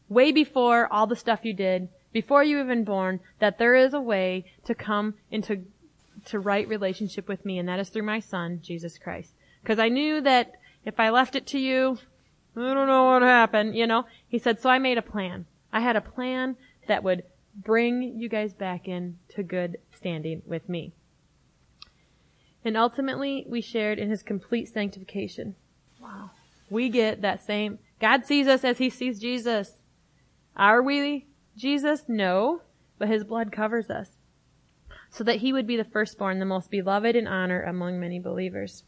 way 0.10 0.32
before 0.32 0.92
all 0.92 1.06
the 1.06 1.16
stuff 1.16 1.46
you 1.46 1.54
did, 1.54 1.88
before 2.12 2.44
you 2.44 2.60
even 2.60 2.84
born, 2.84 3.20
that 3.38 3.60
there 3.60 3.76
is 3.76 3.94
a 3.94 4.02
way 4.02 4.46
to 4.66 4.74
come 4.74 5.14
into 5.30 5.66
to 6.26 6.40
right 6.40 6.68
relationship 6.68 7.28
with 7.28 7.46
me, 7.46 7.58
and 7.60 7.70
that 7.70 7.80
is 7.80 7.90
through 7.90 8.04
my 8.04 8.20
son, 8.20 8.60
Jesus 8.64 8.98
Christ. 8.98 9.32
Because 9.62 9.80
I 9.80 9.90
knew 9.90 10.20
that 10.22 10.54
if 10.84 11.00
I 11.00 11.10
left 11.10 11.36
it 11.36 11.46
to 11.48 11.60
you, 11.60 12.00
I 12.56 12.74
don't 12.74 12.88
know 12.88 13.06
what 13.06 13.22
happened, 13.22 13.76
you 13.76 13.88
know? 13.88 14.06
He 14.28 14.40
said, 14.40 14.60
so 14.60 14.70
I 14.70 14.80
made 14.80 14.98
a 14.98 15.04
plan. 15.04 15.46
I 15.72 15.82
had 15.82 15.96
a 15.96 16.02
plan 16.02 16.56
that 16.88 17.04
would 17.04 17.24
bring 17.56 18.18
you 18.18 18.30
guys 18.30 18.54
back 18.54 18.88
in 18.88 19.18
to 19.30 19.44
good 19.44 19.78
standing 19.96 20.42
with 20.46 20.70
me. 20.70 20.94
And 22.64 22.76
ultimately, 22.76 23.46
we 23.48 23.62
shared 23.62 24.00
in 24.00 24.10
his 24.10 24.24
complete 24.24 24.68
sanctification. 24.68 25.56
Wow. 26.02 26.32
We 26.70 26.90
get 26.90 27.22
that 27.22 27.44
same, 27.44 27.80
God 28.00 28.26
sees 28.26 28.48
us 28.48 28.64
as 28.64 28.78
he 28.78 28.90
sees 28.90 29.20
Jesus. 29.20 29.80
Are 30.56 30.82
we 30.82 31.28
Jesus? 31.56 32.04
No, 32.08 32.62
but 32.98 33.08
his 33.08 33.24
blood 33.24 33.52
covers 33.52 33.90
us. 33.90 34.12
So 35.10 35.24
that 35.24 35.38
he 35.38 35.52
would 35.52 35.66
be 35.66 35.78
the 35.78 35.84
firstborn, 35.84 36.40
the 36.40 36.46
most 36.46 36.70
beloved 36.70 37.16
and 37.16 37.28
honored 37.28 37.68
among 37.68 38.00
many 38.00 38.20
believers. 38.20 38.84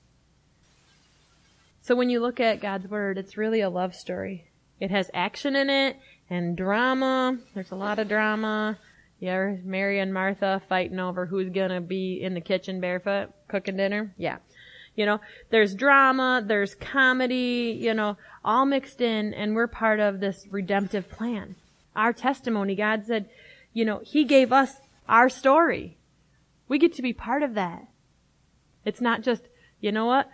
So 1.80 1.96
when 1.96 2.10
you 2.10 2.20
look 2.20 2.40
at 2.40 2.62
God's 2.62 2.88
word, 2.88 3.18
it's 3.18 3.38
really 3.38 3.62
a 3.62 3.70
love 3.70 3.96
story. 3.96 4.52
It 4.80 4.92
has 4.92 5.10
action 5.14 5.56
in 5.56 5.70
it, 5.70 5.98
and 6.32 6.56
drama. 6.56 7.38
There's 7.54 7.72
a 7.72 7.76
lot 7.76 8.00
of 8.00 8.08
drama. 8.08 8.80
Yeah, 9.20 9.58
Mary 9.64 10.00
and 10.00 10.14
Martha 10.14 10.62
fighting 10.68 11.00
over 11.00 11.28
who's 11.28 11.50
gonna 11.50 11.82
be 11.82 12.24
in 12.24 12.34
the 12.34 12.42
kitchen 12.42 12.80
barefoot 12.80 13.30
cooking 13.50 13.78
dinner. 13.78 14.16
Yeah. 14.18 14.38
You 14.96 15.06
know, 15.06 15.20
there's 15.52 15.76
drama, 15.76 16.42
there's 16.44 16.74
comedy, 16.74 17.78
you 17.80 17.94
know, 17.94 18.18
all 18.44 18.66
mixed 18.66 19.02
in 19.02 19.34
and 19.34 19.56
we're 19.56 19.68
part 19.68 20.00
of 20.00 20.20
this 20.20 20.48
redemptive 20.50 21.10
plan. 21.10 21.56
Our 21.96 22.14
testimony, 22.14 22.76
God 22.76 23.06
said, 23.06 23.30
you 23.74 23.84
know, 23.86 24.02
He 24.04 24.24
gave 24.24 24.54
us 24.54 24.76
our 25.08 25.30
story. 25.30 25.98
We 26.68 26.80
get 26.80 26.94
to 26.96 27.02
be 27.02 27.14
part 27.14 27.44
of 27.44 27.54
that. 27.56 27.88
It's 28.86 29.02
not 29.02 29.22
just, 29.22 29.44
you 29.82 29.92
know 29.92 30.06
what? 30.06 30.30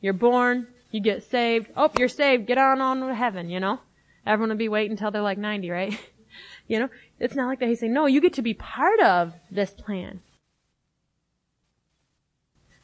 You're 0.00 0.14
born, 0.14 0.66
you 0.90 1.00
get 1.00 1.22
saved. 1.22 1.70
Oh, 1.76 1.90
you're 1.98 2.08
saved. 2.08 2.46
Get 2.46 2.58
on 2.58 2.80
on 2.80 3.00
to 3.00 3.14
heaven, 3.14 3.50
you 3.50 3.60
know? 3.60 3.80
Everyone 4.26 4.50
will 4.50 4.56
be 4.56 4.68
waiting 4.68 4.92
until 4.92 5.10
they're 5.10 5.22
like 5.22 5.38
90, 5.38 5.70
right? 5.70 5.98
you 6.68 6.78
know? 6.78 6.88
It's 7.18 7.34
not 7.34 7.46
like 7.46 7.60
that. 7.60 7.68
He's 7.68 7.80
saying, 7.80 7.92
no, 7.92 8.06
you 8.06 8.20
get 8.20 8.32
to 8.34 8.42
be 8.42 8.54
part 8.54 9.00
of 9.00 9.34
this 9.50 9.70
plan. 9.70 10.20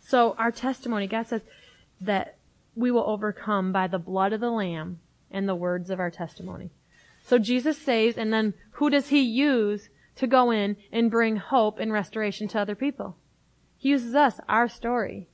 So 0.01 0.35
our 0.39 0.51
testimony, 0.51 1.07
God 1.07 1.27
says 1.27 1.43
that 2.01 2.39
we 2.75 2.91
will 2.91 3.05
overcome 3.09 3.73
by 3.73 3.89
the 3.89 3.99
blood 3.99 4.33
of 4.33 4.41
the 4.41 4.51
Lamb 4.51 5.01
and 5.31 5.49
the 5.49 5.55
words 5.55 5.91
of 5.91 6.01
our 6.01 6.11
testimony. 6.11 6.71
So 7.23 7.39
Jesus 7.39 7.77
saves, 7.77 8.17
and 8.17 8.33
then 8.33 8.55
who 8.73 8.89
does 8.89 9.09
he 9.09 9.21
use 9.21 9.91
to 10.17 10.27
go 10.27 10.51
in 10.51 10.77
and 10.91 11.11
bring 11.11 11.37
hope 11.37 11.79
and 11.79 11.93
restoration 11.93 12.49
to 12.49 12.59
other 12.59 12.75
people? 12.75 13.17
He 13.77 13.91
uses 13.91 14.15
us, 14.15 14.41
our 14.49 14.67
story. 14.67 15.29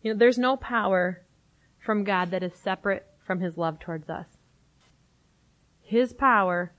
You 0.00 0.12
know, 0.12 0.18
there's 0.18 0.38
no 0.38 0.56
power 0.56 1.23
from 1.84 2.04
God 2.04 2.30
that 2.30 2.42
is 2.42 2.54
separate 2.54 3.06
from 3.24 3.40
his 3.40 3.56
love 3.56 3.78
towards 3.78 4.08
us. 4.08 4.38
His 5.82 6.12
power 6.12 6.72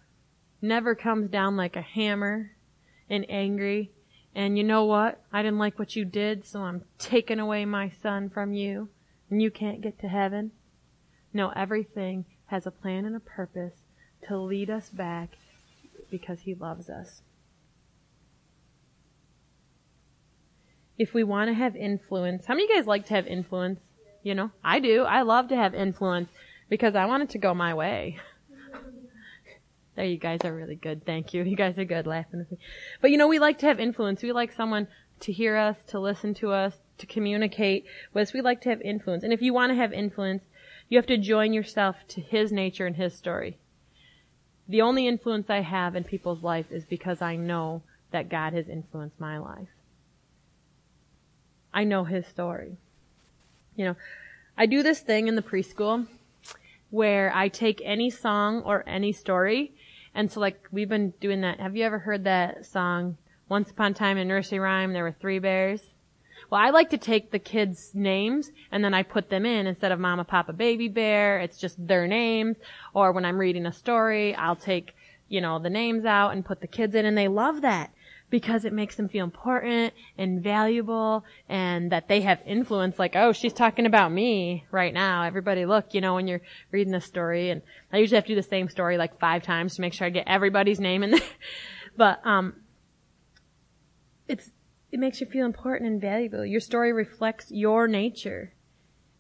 never 0.62 0.96
comes 0.96 1.30
down 1.30 1.56
like 1.56 1.76
a 1.76 1.82
hammer 1.82 2.52
and 3.10 3.26
angry 3.30 3.92
and 4.36 4.58
you 4.58 4.66
know 4.66 4.84
what? 4.84 5.22
I 5.32 5.42
didn't 5.42 5.60
like 5.60 5.80
what 5.80 5.96
you 5.96 6.04
did, 6.04 6.46
so 6.46 6.62
I'm 6.62 6.84
taking 7.00 7.40
away 7.40 7.64
my 7.64 7.90
son 7.90 8.30
from 8.30 8.54
you, 8.54 8.90
and 9.30 9.42
you 9.42 9.50
can't 9.50 9.82
get 9.82 9.98
to 10.02 10.10
heaven. 10.10 10.52
No, 11.34 11.52
everything 11.56 12.26
has 12.48 12.68
a 12.68 12.72
plan 12.72 13.06
and 13.06 13.16
a 13.16 13.22
purpose 13.22 13.76
to 14.28 14.38
lead 14.38 14.70
us 14.70 14.90
back 14.90 15.38
because 16.12 16.42
he 16.42 16.54
loves 16.54 16.90
us. 16.90 17.22
If 20.98 21.14
we 21.14 21.24
want 21.24 21.50
to 21.50 21.54
have 21.54 21.76
influence, 21.76 22.46
how 22.46 22.54
many 22.54 22.66
of 22.66 22.70
you 22.70 22.76
guys 22.76 22.88
like 22.88 23.06
to 23.08 23.14
have 23.14 23.28
influence? 23.28 23.82
You 24.25 24.34
know, 24.34 24.50
I 24.63 24.79
do. 24.79 25.03
I 25.03 25.22
love 25.22 25.50
to 25.50 25.55
have 25.55 25.75
influence 25.75 26.29
because 26.67 26.96
I 26.96 27.05
want 27.05 27.22
it 27.22 27.29
to 27.29 27.38
go 27.38 27.53
my 27.53 27.75
way. 27.75 28.17
There, 29.96 30.03
you 30.03 30.17
guys 30.17 30.39
are 30.44 30.53
really 30.53 30.75
good. 30.75 31.05
Thank 31.05 31.36
you. 31.36 31.44
You 31.44 31.55
guys 31.55 31.77
are 31.77 31.86
good 31.86 32.08
laughing 32.08 32.39
with 32.39 32.51
me. 32.51 32.58
But 33.01 33.12
you 33.12 33.17
know, 33.17 33.27
we 33.27 33.38
like 33.38 33.60
to 33.60 33.67
have 33.67 33.79
influence. 33.79 34.24
We 34.24 34.32
like 34.32 34.51
someone 34.51 34.88
to 35.20 35.32
hear 35.32 35.55
us, 35.55 35.77
to 35.89 36.00
listen 36.00 36.34
to 36.36 36.51
us, 36.51 36.74
to 36.98 37.05
communicate 37.05 37.86
with 38.15 38.29
us. 38.29 38.34
We 38.34 38.41
like 38.41 38.62
to 38.62 38.70
have 38.70 38.82
influence. 38.82 39.24
And 39.24 39.32
if 39.32 39.44
you 39.44 39.53
want 39.53 39.70
to 39.70 39.75
have 39.75 39.94
influence, 39.94 40.46
you 40.89 40.98
have 40.98 41.05
to 41.05 41.20
join 41.20 41.53
yourself 41.53 41.98
to 42.08 42.20
his 42.20 42.51
nature 42.51 42.88
and 42.88 42.96
his 42.96 43.13
story. 43.13 43.60
The 44.67 44.82
only 44.82 45.08
influence 45.08 45.51
I 45.51 45.62
have 45.62 45.96
in 45.96 46.03
people's 46.03 46.41
life 46.41 46.72
is 46.72 46.84
because 46.84 47.22
I 47.22 47.36
know 47.36 47.84
that 48.10 48.29
God 48.29 48.53
has 48.53 48.70
influenced 48.70 49.20
my 49.20 49.38
life. 49.38 49.70
I 51.72 51.84
know 51.84 52.05
his 52.05 52.25
story. 52.25 52.79
You 53.75 53.86
know, 53.86 53.96
I 54.58 54.65
do 54.65 54.84
this 54.84 55.01
thing 55.01 55.27
in 55.27 55.36
the 55.36 55.41
preschool 55.41 56.08
where 56.89 57.32
I 57.36 57.50
take 57.50 57.82
any 57.84 58.10
song 58.10 58.62
or 58.62 58.84
any 58.88 59.12
story 59.12 59.74
and 60.15 60.32
so 60.32 60.39
like 60.39 60.67
we've 60.72 60.89
been 60.89 61.13
doing 61.20 61.41
that. 61.41 61.60
Have 61.60 61.75
you 61.75 61.84
ever 61.84 62.00
heard 62.00 62.24
that 62.24 62.65
song? 62.65 63.17
Once 63.50 63.70
upon 63.70 63.91
a 63.91 63.94
time 63.94 64.17
in 64.17 64.27
nursery 64.27 64.58
rhyme, 64.58 64.94
there 64.94 65.03
were 65.03 65.12
three 65.12 65.39
bears. 65.39 65.82
Well, 66.50 66.62
I 66.62 66.70
like 66.70 66.89
to 66.91 66.98
take 66.98 67.32
the 67.32 67.39
kids' 67.39 67.91
names 67.94 68.51
and 68.72 68.84
then 68.84 68.94
I 68.94 69.03
put 69.03 69.29
them 69.29 69.46
in 69.46 69.67
instead 69.67 69.91
of 69.91 70.00
mama, 70.00 70.24
papa, 70.24 70.53
baby 70.53 70.88
bear. 70.88 71.39
It's 71.39 71.58
just 71.58 71.88
their 71.88 72.08
names. 72.08 72.55
Or 72.94 73.12
when 73.12 73.25
I'm 73.25 73.38
reading 73.38 73.65
a 73.65 73.74
story, 73.74 74.34
I'll 74.36 74.55
take, 74.55 74.96
you 75.27 75.41
know, 75.41 75.60
the 75.60 75.70
names 75.70 76.05
out 76.05 76.29
and 76.29 76.46
put 76.46 76.62
the 76.62 76.67
kids 76.67 76.96
in 76.96 77.05
and 77.05 77.17
they 77.17 77.27
love 77.27 77.62
that 77.62 77.91
because 78.29 78.65
it 78.65 78.74
makes 78.74 78.96
them 78.96 79.08
feel 79.08 79.24
important 79.24 79.94
and 80.17 80.41
valuable 80.41 81.24
and 81.48 81.91
that 81.91 82.08
they 82.08 82.22
have 82.22 82.39
influence 82.46 82.98
like, 82.98 83.15
oh, 83.15 83.32
she's 83.32 83.53
talking 83.53 83.86
about 83.86 84.12
me 84.12 84.65
right 84.72 84.94
now. 84.94 85.24
Everybody 85.24 85.65
look, 85.65 85.94
you 85.94 86.01
know, 86.01 86.15
when 86.15 86.27
you're 86.27 86.41
reading 86.72 86.91
the 86.91 87.01
story 87.01 87.50
and 87.50 87.62
I 87.94 87.98
usually 87.98 88.15
have 88.15 88.25
to 88.25 88.32
do 88.32 88.36
the 88.36 88.44
same 88.44 88.67
story 88.70 88.98
like 88.98 89.20
five 89.20 89.44
times 89.44 89.75
to 89.75 89.82
make 89.82 89.94
sure 89.94 90.08
I 90.08 90.10
get 90.10 90.27
everybody's 90.27 90.79
name 90.79 91.03
in 91.03 91.12
there. 91.12 91.22
but, 91.98 92.25
um, 92.25 92.55
it's, 94.27 94.50
it 94.91 95.00
makes 95.00 95.22
you 95.22 95.27
feel 95.27 95.46
important 95.46 95.89
and 95.89 96.01
valuable. 96.01 96.46
Your 96.46 96.60
story 96.60 96.91
reflects 96.94 97.51
your 97.51 97.88
nature. 97.88 98.53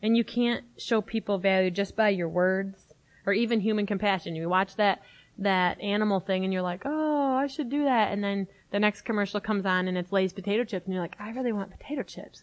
And 0.01 0.15
you 0.15 0.23
can't 0.23 0.65
show 0.77 1.01
people 1.01 1.37
value 1.37 1.71
just 1.71 1.95
by 1.95 2.09
your 2.09 2.29
words 2.29 2.93
or 3.25 3.33
even 3.33 3.59
human 3.59 3.85
compassion. 3.85 4.35
You 4.35 4.49
watch 4.49 4.75
that, 4.75 5.01
that 5.37 5.81
animal 5.81 6.19
thing 6.19 6.43
and 6.43 6.53
you're 6.53 6.61
like, 6.61 6.83
oh, 6.85 7.35
I 7.35 7.47
should 7.47 7.69
do 7.69 7.83
that. 7.85 8.11
And 8.11 8.23
then 8.23 8.47
the 8.75 8.79
next 8.81 9.03
commercial 9.03 9.39
comes 9.39 9.65
on 9.65 9.87
and 9.87 9.97
it's 9.97 10.11
Lay's 10.11 10.33
potato 10.33 10.65
chips 10.65 10.85
and 10.85 10.93
you're 10.93 11.01
like, 11.01 11.15
I 11.17 11.29
really 11.29 11.53
want 11.53 11.71
potato 11.71 12.03
chips. 12.03 12.41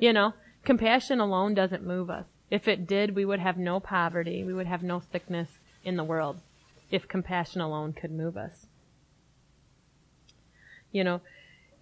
You 0.00 0.12
know, 0.12 0.34
compassion 0.64 1.18
alone 1.18 1.54
doesn't 1.54 1.82
move 1.82 2.10
us. 2.10 2.26
If 2.50 2.68
it 2.68 2.86
did, 2.86 3.16
we 3.16 3.24
would 3.24 3.40
have 3.40 3.56
no 3.56 3.80
poverty. 3.80 4.44
We 4.44 4.52
would 4.52 4.66
have 4.66 4.82
no 4.82 5.00
sickness 5.00 5.48
in 5.82 5.96
the 5.96 6.04
world 6.04 6.40
if 6.90 7.08
compassion 7.08 7.62
alone 7.62 7.94
could 7.94 8.10
move 8.10 8.36
us. 8.36 8.66
You 10.90 11.04
know, 11.04 11.22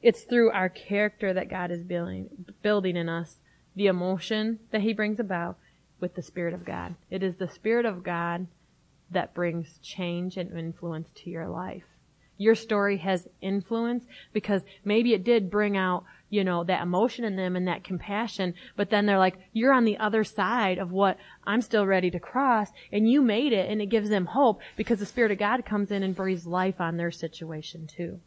it's 0.00 0.22
through 0.22 0.52
our 0.52 0.68
character 0.68 1.34
that 1.34 1.50
God 1.50 1.72
is 1.72 1.82
building, 1.82 2.28
building 2.62 2.96
in 2.96 3.08
us 3.08 3.38
the 3.74 3.88
emotion 3.88 4.60
that 4.70 4.82
he 4.82 4.92
brings 4.92 5.18
about 5.18 5.58
with 5.98 6.14
the 6.14 6.22
Spirit 6.22 6.54
of 6.54 6.64
God. 6.64 6.94
It 7.10 7.24
is 7.24 7.38
the 7.38 7.50
Spirit 7.50 7.86
of 7.86 8.04
God 8.04 8.46
that 9.10 9.34
brings 9.34 9.80
change 9.82 10.36
and 10.36 10.56
influence 10.56 11.10
to 11.16 11.30
your 11.30 11.48
life 11.48 11.82
your 12.40 12.54
story 12.54 12.96
has 12.96 13.28
influence 13.42 14.06
because 14.32 14.62
maybe 14.82 15.12
it 15.12 15.22
did 15.22 15.50
bring 15.50 15.76
out, 15.76 16.04
you 16.30 16.42
know, 16.42 16.64
that 16.64 16.80
emotion 16.80 17.22
in 17.22 17.36
them 17.36 17.54
and 17.54 17.68
that 17.68 17.84
compassion, 17.84 18.54
but 18.76 18.88
then 18.88 19.04
they're 19.04 19.18
like, 19.18 19.36
you're 19.52 19.74
on 19.74 19.84
the 19.84 19.98
other 19.98 20.24
side 20.24 20.78
of 20.78 20.90
what 20.90 21.18
I'm 21.44 21.60
still 21.60 21.84
ready 21.84 22.10
to 22.12 22.18
cross 22.18 22.70
and 22.90 23.10
you 23.10 23.20
made 23.20 23.52
it 23.52 23.68
and 23.68 23.82
it 23.82 23.90
gives 23.90 24.08
them 24.08 24.24
hope 24.24 24.62
because 24.74 25.00
the 25.00 25.06
Spirit 25.06 25.32
of 25.32 25.38
God 25.38 25.66
comes 25.66 25.90
in 25.90 26.02
and 26.02 26.16
breathes 26.16 26.46
life 26.46 26.80
on 26.80 26.96
their 26.96 27.10
situation 27.10 27.86
too. 27.86 28.20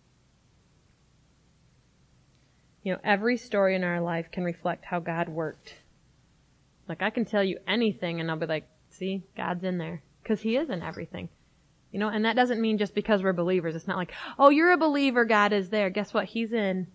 You 2.84 2.94
know, 2.94 3.00
every 3.04 3.38
story 3.38 3.76
in 3.76 3.84
our 3.84 4.00
life 4.00 4.28
can 4.32 4.44
reflect 4.44 4.86
how 4.86 5.00
God 5.00 5.28
worked. 5.28 5.74
Like 6.88 7.02
I 7.02 7.10
can 7.10 7.26
tell 7.26 7.44
you 7.44 7.58
anything 7.68 8.20
and 8.20 8.30
I'll 8.30 8.38
be 8.38 8.46
like, 8.46 8.68
see, 8.92 9.24
God's 9.36 9.64
in 9.64 9.80
there. 9.80 10.04
Cause 10.24 10.42
He 10.42 10.56
is 10.56 10.70
in 10.70 10.84
everything. 10.84 11.30
You 11.94 12.00
know, 12.00 12.10
and 12.10 12.26
that 12.26 12.36
doesn't 12.36 12.60
mean 12.60 12.80
just 12.80 12.96
because 12.96 13.22
we're 13.22 13.34
believers. 13.34 13.76
It's 13.76 13.88
not 13.88 13.98
like, 13.98 14.12
oh, 14.40 14.50
you're 14.50 14.72
a 14.72 14.78
believer, 14.78 15.26
God 15.26 15.54
is 15.54 15.70
there. 15.70 15.92
Guess 15.92 16.12
what? 16.12 16.26
He's 16.26 16.52
in 16.52 16.88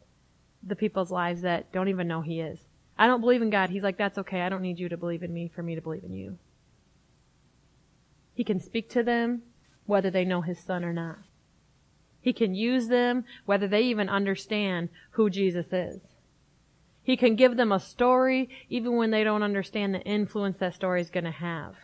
the 0.64 0.74
people's 0.74 1.12
lives 1.12 1.42
that 1.42 1.70
don't 1.70 1.88
even 1.88 2.08
know 2.08 2.20
He 2.20 2.40
is. 2.40 2.58
I 2.98 3.06
don't 3.06 3.20
believe 3.20 3.40
in 3.40 3.48
God. 3.48 3.70
He's 3.70 3.84
like, 3.84 3.96
that's 3.96 4.18
okay. 4.18 4.40
I 4.40 4.48
don't 4.48 4.60
need 4.60 4.80
you 4.80 4.88
to 4.88 4.96
believe 4.96 5.22
in 5.22 5.32
me 5.32 5.52
for 5.54 5.62
me 5.62 5.76
to 5.76 5.80
believe 5.80 6.02
in 6.02 6.12
you. 6.12 6.36
He 8.34 8.42
can 8.42 8.58
speak 8.58 8.90
to 8.90 9.04
them 9.04 9.42
whether 9.86 10.10
they 10.10 10.24
know 10.24 10.40
His 10.40 10.58
Son 10.58 10.84
or 10.84 10.92
not. 10.92 11.18
He 12.20 12.32
can 12.32 12.56
use 12.56 12.88
them 12.88 13.24
whether 13.46 13.68
they 13.68 13.82
even 13.82 14.08
understand 14.08 14.88
who 15.12 15.30
Jesus 15.30 15.72
is. 15.72 16.00
He 17.04 17.16
can 17.16 17.36
give 17.36 17.56
them 17.56 17.70
a 17.70 17.78
story 17.78 18.50
even 18.68 18.96
when 18.96 19.12
they 19.12 19.22
don't 19.22 19.44
understand 19.44 19.94
the 19.94 20.00
influence 20.00 20.58
that 20.58 20.74
story 20.74 21.00
is 21.00 21.08
going 21.08 21.22
to 21.22 21.30
have. 21.30 21.76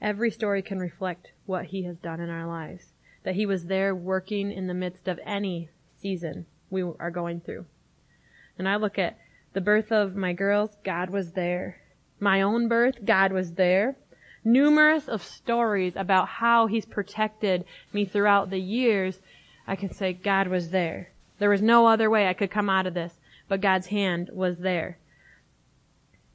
Every 0.00 0.30
story 0.30 0.62
can 0.62 0.78
reflect 0.78 1.32
what 1.46 1.66
he 1.66 1.82
has 1.84 1.98
done 1.98 2.20
in 2.20 2.30
our 2.30 2.46
lives. 2.46 2.92
That 3.24 3.34
he 3.34 3.44
was 3.44 3.66
there 3.66 3.94
working 3.94 4.50
in 4.50 4.66
the 4.66 4.74
midst 4.74 5.08
of 5.08 5.20
any 5.26 5.68
season 6.00 6.46
we 6.70 6.82
are 6.82 7.10
going 7.10 7.40
through. 7.40 7.66
And 8.58 8.68
I 8.68 8.76
look 8.76 8.98
at 8.98 9.18
the 9.52 9.60
birth 9.60 9.90
of 9.90 10.14
my 10.14 10.32
girls, 10.32 10.78
God 10.84 11.10
was 11.10 11.32
there. 11.32 11.80
My 12.18 12.40
own 12.40 12.68
birth, 12.68 13.04
God 13.04 13.32
was 13.32 13.54
there. 13.54 13.96
Numerous 14.44 15.08
of 15.08 15.22
stories 15.22 15.96
about 15.96 16.28
how 16.28 16.66
he's 16.66 16.86
protected 16.86 17.64
me 17.92 18.04
throughout 18.04 18.50
the 18.50 18.60
years. 18.60 19.20
I 19.66 19.76
can 19.76 19.92
say 19.92 20.12
God 20.12 20.48
was 20.48 20.70
there. 20.70 21.10
There 21.38 21.50
was 21.50 21.62
no 21.62 21.86
other 21.86 22.08
way 22.08 22.26
I 22.26 22.34
could 22.34 22.50
come 22.50 22.70
out 22.70 22.86
of 22.86 22.94
this, 22.94 23.14
but 23.48 23.60
God's 23.60 23.88
hand 23.88 24.30
was 24.32 24.58
there. 24.58 24.98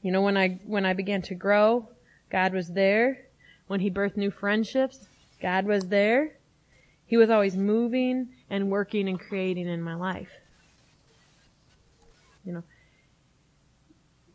You 0.02 0.12
know, 0.12 0.22
when 0.22 0.38
I, 0.38 0.60
when 0.66 0.86
I 0.86 0.94
began 0.94 1.22
to 1.24 1.36
grow, 1.36 1.90
God 2.30 2.54
was 2.54 2.70
there. 2.70 3.25
When 3.68 3.80
he 3.80 3.90
birthed 3.90 4.18
new 4.18 4.32
friendships, 4.32 5.08
God 5.42 5.66
was 5.66 5.88
there. 5.88 6.38
He 7.06 7.18
was 7.18 7.30
always 7.30 7.56
moving 7.56 8.30
and 8.50 8.70
working 8.70 9.08
and 9.08 9.20
creating 9.20 9.68
in 9.68 9.82
my 9.82 9.96
life. 9.96 10.30
You 12.44 12.54
know, 12.54 12.64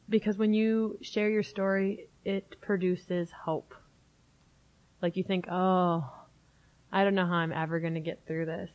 Because 0.09 0.37
when 0.37 0.53
you 0.53 0.99
share 1.01 1.31
your 1.31 1.45
story, 1.45 2.09
it 2.25 2.61
produces 2.61 3.31
hope. 3.31 3.75
Like 5.01 5.17
you 5.17 5.23
think, 5.23 5.47
oh, 5.51 6.11
I 6.93 7.05
don't 7.05 7.15
know 7.15 7.27
how 7.27 7.35
I'm 7.35 7.53
ever 7.53 7.79
going 7.81 7.95
to 7.95 8.01
get 8.01 8.27
through 8.27 8.47
this. 8.47 8.71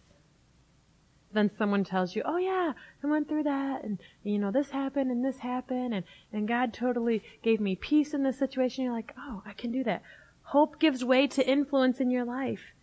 Then 1.34 1.52
someone 1.58 1.84
tells 1.84 2.16
you, 2.16 2.22
oh 2.26 2.38
yeah, 2.38 2.72
I 3.04 3.08
went 3.08 3.28
through 3.28 3.44
that 3.44 3.84
and, 3.84 4.00
you 4.24 4.40
know, 4.40 4.52
this 4.52 4.70
happened 4.70 5.12
and 5.12 5.24
this 5.24 5.40
happened 5.40 5.94
and, 5.94 6.06
and 6.32 6.48
God 6.48 6.74
totally 6.74 7.22
gave 7.44 7.60
me 7.60 7.76
peace 7.76 8.14
in 8.14 8.24
this 8.24 8.40
situation. 8.40 8.86
You're 8.86 8.94
like, 8.94 9.14
oh, 9.18 9.44
I 9.46 9.52
can 9.52 9.72
do 9.72 9.84
that. 9.84 10.02
Hope 10.50 10.80
gives 10.80 11.04
way 11.04 11.28
to 11.28 11.48
influence 11.48 12.00
in 12.00 12.12
your 12.12 12.24
life. 12.24 12.74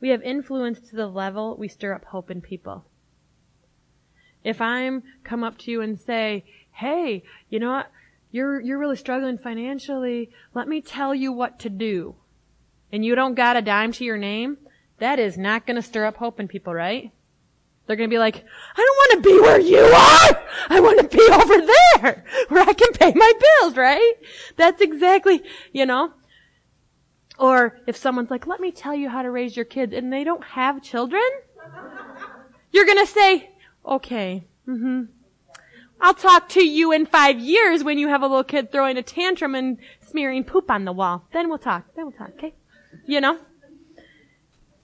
We 0.00 0.10
have 0.10 0.22
influence 0.22 0.80
to 0.88 0.96
the 0.96 1.08
level 1.08 1.56
we 1.56 1.68
stir 1.68 1.92
up 1.92 2.04
hope 2.06 2.30
in 2.30 2.40
people. 2.40 2.84
If 4.44 4.60
I'm 4.60 5.02
come 5.24 5.42
up 5.42 5.58
to 5.58 5.70
you 5.70 5.80
and 5.80 5.98
say, 6.00 6.44
hey, 6.72 7.24
you 7.50 7.58
know 7.58 7.72
what? 7.72 7.90
You're, 8.30 8.60
you're 8.60 8.78
really 8.78 8.96
struggling 8.96 9.36
financially. 9.36 10.30
Let 10.54 10.68
me 10.68 10.80
tell 10.80 11.14
you 11.14 11.32
what 11.32 11.58
to 11.60 11.70
do. 11.70 12.14
And 12.92 13.04
you 13.04 13.14
don't 13.14 13.34
got 13.34 13.56
a 13.56 13.62
dime 13.62 13.92
to 13.92 14.04
your 14.04 14.16
name. 14.16 14.58
That 14.98 15.18
is 15.18 15.36
not 15.36 15.66
going 15.66 15.76
to 15.76 15.82
stir 15.82 16.06
up 16.06 16.16
hope 16.16 16.38
in 16.38 16.46
people, 16.46 16.72
right? 16.72 17.10
They're 17.86 17.96
going 17.96 18.08
to 18.08 18.14
be 18.14 18.18
like, 18.18 18.44
I 18.76 18.84
don't 18.84 18.96
want 18.96 19.24
to 19.24 19.30
be 19.30 19.40
where 19.40 19.60
you 19.60 19.78
are. 19.78 20.42
I 20.68 20.80
want 20.80 21.00
to 21.00 21.16
be 21.16 21.22
over 21.32 21.66
there 21.66 22.24
where 22.48 22.62
I 22.62 22.72
can 22.74 22.92
pay 22.92 23.12
my 23.14 23.32
bills, 23.60 23.76
right? 23.76 24.14
That's 24.56 24.80
exactly, 24.80 25.42
you 25.72 25.84
know. 25.84 26.12
Or 27.38 27.78
if 27.86 27.96
someone's 27.96 28.30
like, 28.30 28.46
let 28.46 28.60
me 28.60 28.72
tell 28.72 28.94
you 28.94 29.08
how 29.08 29.22
to 29.22 29.30
raise 29.30 29.56
your 29.56 29.64
kids 29.64 29.92
and 29.92 30.12
they 30.12 30.24
don't 30.24 30.42
have 30.42 30.82
children, 30.82 31.22
you're 32.72 32.86
to 32.86 33.06
say, 33.06 33.50
okay, 33.86 34.44
mm-hmm. 34.66 35.04
I'll 36.00 36.14
talk 36.14 36.48
to 36.50 36.64
you 36.64 36.92
in 36.92 37.06
five 37.06 37.38
years 37.38 37.82
when 37.82 37.98
you 37.98 38.08
have 38.08 38.22
a 38.22 38.26
little 38.26 38.44
kid 38.44 38.70
throwing 38.70 38.96
a 38.96 39.02
tantrum 39.02 39.54
and 39.54 39.78
smearing 40.00 40.44
poop 40.44 40.70
on 40.70 40.84
the 40.84 40.92
wall. 40.92 41.26
Then 41.32 41.48
we'll 41.48 41.58
talk. 41.58 41.94
Then 41.94 42.06
we'll 42.06 42.12
talk, 42.12 42.30
okay? 42.30 42.54
You 43.06 43.20
know? 43.20 43.38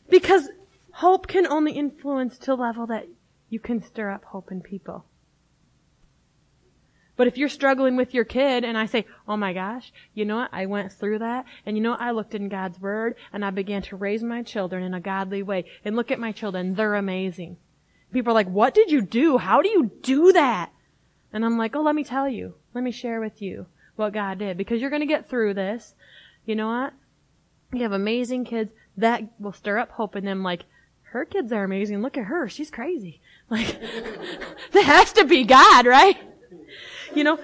Because 0.08 0.48
hope 0.92 1.26
can 1.26 1.46
only 1.46 1.72
influence 1.72 2.38
to 2.38 2.52
a 2.52 2.54
level 2.54 2.86
that 2.86 3.08
you 3.48 3.60
can 3.60 3.82
stir 3.82 4.10
up 4.10 4.24
hope 4.24 4.50
in 4.50 4.60
people. 4.60 5.06
But 7.16 7.28
if 7.28 7.38
you're 7.38 7.48
struggling 7.48 7.96
with 7.96 8.12
your 8.12 8.24
kid 8.24 8.64
and 8.64 8.76
I 8.76 8.86
say, 8.86 9.06
oh 9.28 9.36
my 9.36 9.52
gosh, 9.52 9.92
you 10.14 10.24
know 10.24 10.36
what? 10.36 10.50
I 10.52 10.66
went 10.66 10.92
through 10.92 11.20
that 11.20 11.44
and 11.64 11.76
you 11.76 11.82
know 11.82 11.92
what? 11.92 12.00
I 12.00 12.10
looked 12.10 12.34
in 12.34 12.48
God's 12.48 12.80
word 12.80 13.14
and 13.32 13.44
I 13.44 13.50
began 13.50 13.82
to 13.82 13.96
raise 13.96 14.22
my 14.22 14.42
children 14.42 14.82
in 14.82 14.94
a 14.94 15.00
godly 15.00 15.42
way 15.42 15.64
and 15.84 15.94
look 15.94 16.10
at 16.10 16.18
my 16.18 16.32
children. 16.32 16.74
They're 16.74 16.96
amazing. 16.96 17.56
People 18.12 18.32
are 18.32 18.34
like, 18.34 18.48
what 18.48 18.74
did 18.74 18.90
you 18.90 19.00
do? 19.00 19.38
How 19.38 19.62
do 19.62 19.68
you 19.68 19.90
do 20.02 20.32
that? 20.32 20.72
And 21.32 21.44
I'm 21.44 21.58
like, 21.58 21.76
oh, 21.76 21.82
let 21.82 21.94
me 21.94 22.04
tell 22.04 22.28
you. 22.28 22.54
Let 22.74 22.84
me 22.84 22.90
share 22.90 23.20
with 23.20 23.40
you 23.40 23.66
what 23.96 24.12
God 24.12 24.38
did 24.38 24.56
because 24.56 24.80
you're 24.80 24.90
going 24.90 25.00
to 25.00 25.06
get 25.06 25.28
through 25.28 25.54
this. 25.54 25.94
You 26.44 26.56
know 26.56 26.68
what? 26.68 26.94
You 27.72 27.82
have 27.82 27.92
amazing 27.92 28.44
kids 28.44 28.72
that 28.96 29.22
will 29.40 29.52
stir 29.52 29.78
up 29.78 29.90
hope 29.92 30.16
in 30.16 30.24
them 30.24 30.42
like, 30.42 30.64
her 31.14 31.24
kids 31.24 31.52
are 31.52 31.62
amazing. 31.62 32.02
Look 32.02 32.18
at 32.18 32.24
her. 32.24 32.48
She's 32.48 32.70
crazy. 32.70 33.20
Like, 33.50 33.78
that 34.72 34.84
has 34.84 35.12
to 35.12 35.26
be 35.26 35.44
God, 35.44 35.84
right? 35.84 36.16
You 37.14 37.24
know? 37.24 37.38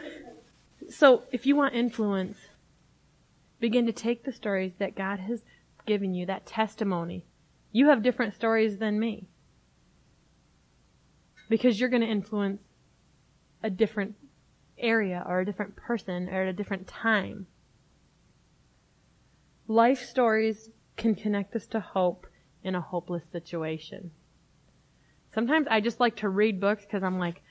So, 0.89 1.23
if 1.31 1.47
you 1.47 1.55
want 1.55 1.75
influence, 1.75 2.39
begin 3.61 3.87
to 3.87 3.93
take 3.93 4.25
the 4.25 4.33
stories 4.33 4.73
that 4.79 4.97
God 4.97 5.21
has 5.21 5.45
given 5.87 6.15
you, 6.15 6.27
that 6.27 6.47
testimony. 6.47 7.27
You 7.73 7.89
have 7.89 8.03
different 8.03 8.35
stories 8.35 8.79
than 8.79 8.99
me. 8.99 9.29
Because 11.49 11.79
you're 11.79 11.89
going 11.89 12.03
to 12.03 12.09
influence 12.09 12.63
a 13.63 13.71
different 13.71 14.17
area 14.79 15.25
or 15.29 15.41
a 15.41 15.45
different 15.45 15.77
person 15.77 16.29
or 16.29 16.43
at 16.43 16.49
a 16.49 16.53
different 16.53 16.87
time. 16.87 17.47
Life 19.69 20.03
stories 20.05 20.71
can 20.97 21.15
connect 21.15 21.55
us 21.55 21.67
to 21.69 21.81
hope 21.81 22.27
in 22.65 22.75
a 22.75 22.81
hopeless 22.81 23.25
situation. 23.31 24.11
Sometimes 25.33 25.67
I 25.71 25.81
just 25.81 26.01
like 26.01 26.17
to 26.17 26.29
read 26.29 26.61
books 26.61 26.85
because 26.85 27.03
I'm 27.03 27.19
like, 27.19 27.43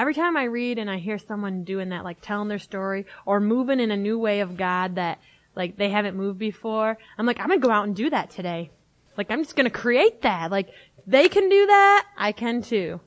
every 0.00 0.14
time 0.14 0.36
I 0.36 0.44
read 0.44 0.78
and 0.78 0.90
I 0.90 0.98
hear 0.98 1.18
someone 1.18 1.64
doing 1.64 1.88
that, 1.88 2.04
like 2.04 2.20
telling 2.20 2.48
their 2.48 2.58
story 2.58 3.06
or 3.24 3.40
moving 3.40 3.80
in 3.80 3.90
a 3.90 3.96
new 3.96 4.18
way 4.18 4.40
of 4.40 4.56
God 4.56 4.96
that 4.96 5.18
like 5.54 5.76
they 5.76 5.88
haven't 5.88 6.16
moved 6.16 6.38
before, 6.38 6.98
I'm 7.18 7.26
like, 7.26 7.40
I'm 7.40 7.48
gonna 7.48 7.58
go 7.58 7.70
out 7.70 7.86
and 7.86 7.96
do 7.96 8.10
that 8.10 8.30
today. 8.30 8.70
Like 9.16 9.30
I'm 9.30 9.42
just 9.42 9.56
gonna 9.56 9.70
create 9.70 10.22
that. 10.22 10.50
Like 10.50 10.68
they 11.06 11.28
can 11.28 11.48
do 11.48 11.66
that, 11.66 12.06
I 12.16 12.32
can 12.32 12.62
too. 12.62 13.00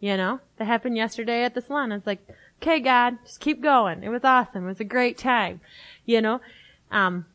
You 0.00 0.16
know? 0.16 0.40
That 0.56 0.64
happened 0.64 0.96
yesterday 0.96 1.44
at 1.44 1.54
the 1.54 1.60
salon. 1.60 1.92
I 1.92 1.96
was 1.96 2.06
like, 2.06 2.26
okay 2.60 2.80
God, 2.80 3.18
just 3.24 3.40
keep 3.40 3.62
going. 3.62 4.02
It 4.02 4.08
was 4.08 4.24
awesome. 4.24 4.64
It 4.64 4.68
was 4.68 4.80
a 4.80 4.84
great 4.84 5.16
time. 5.16 5.60
You 6.04 6.20
know? 6.20 6.40
Um, 6.90 7.26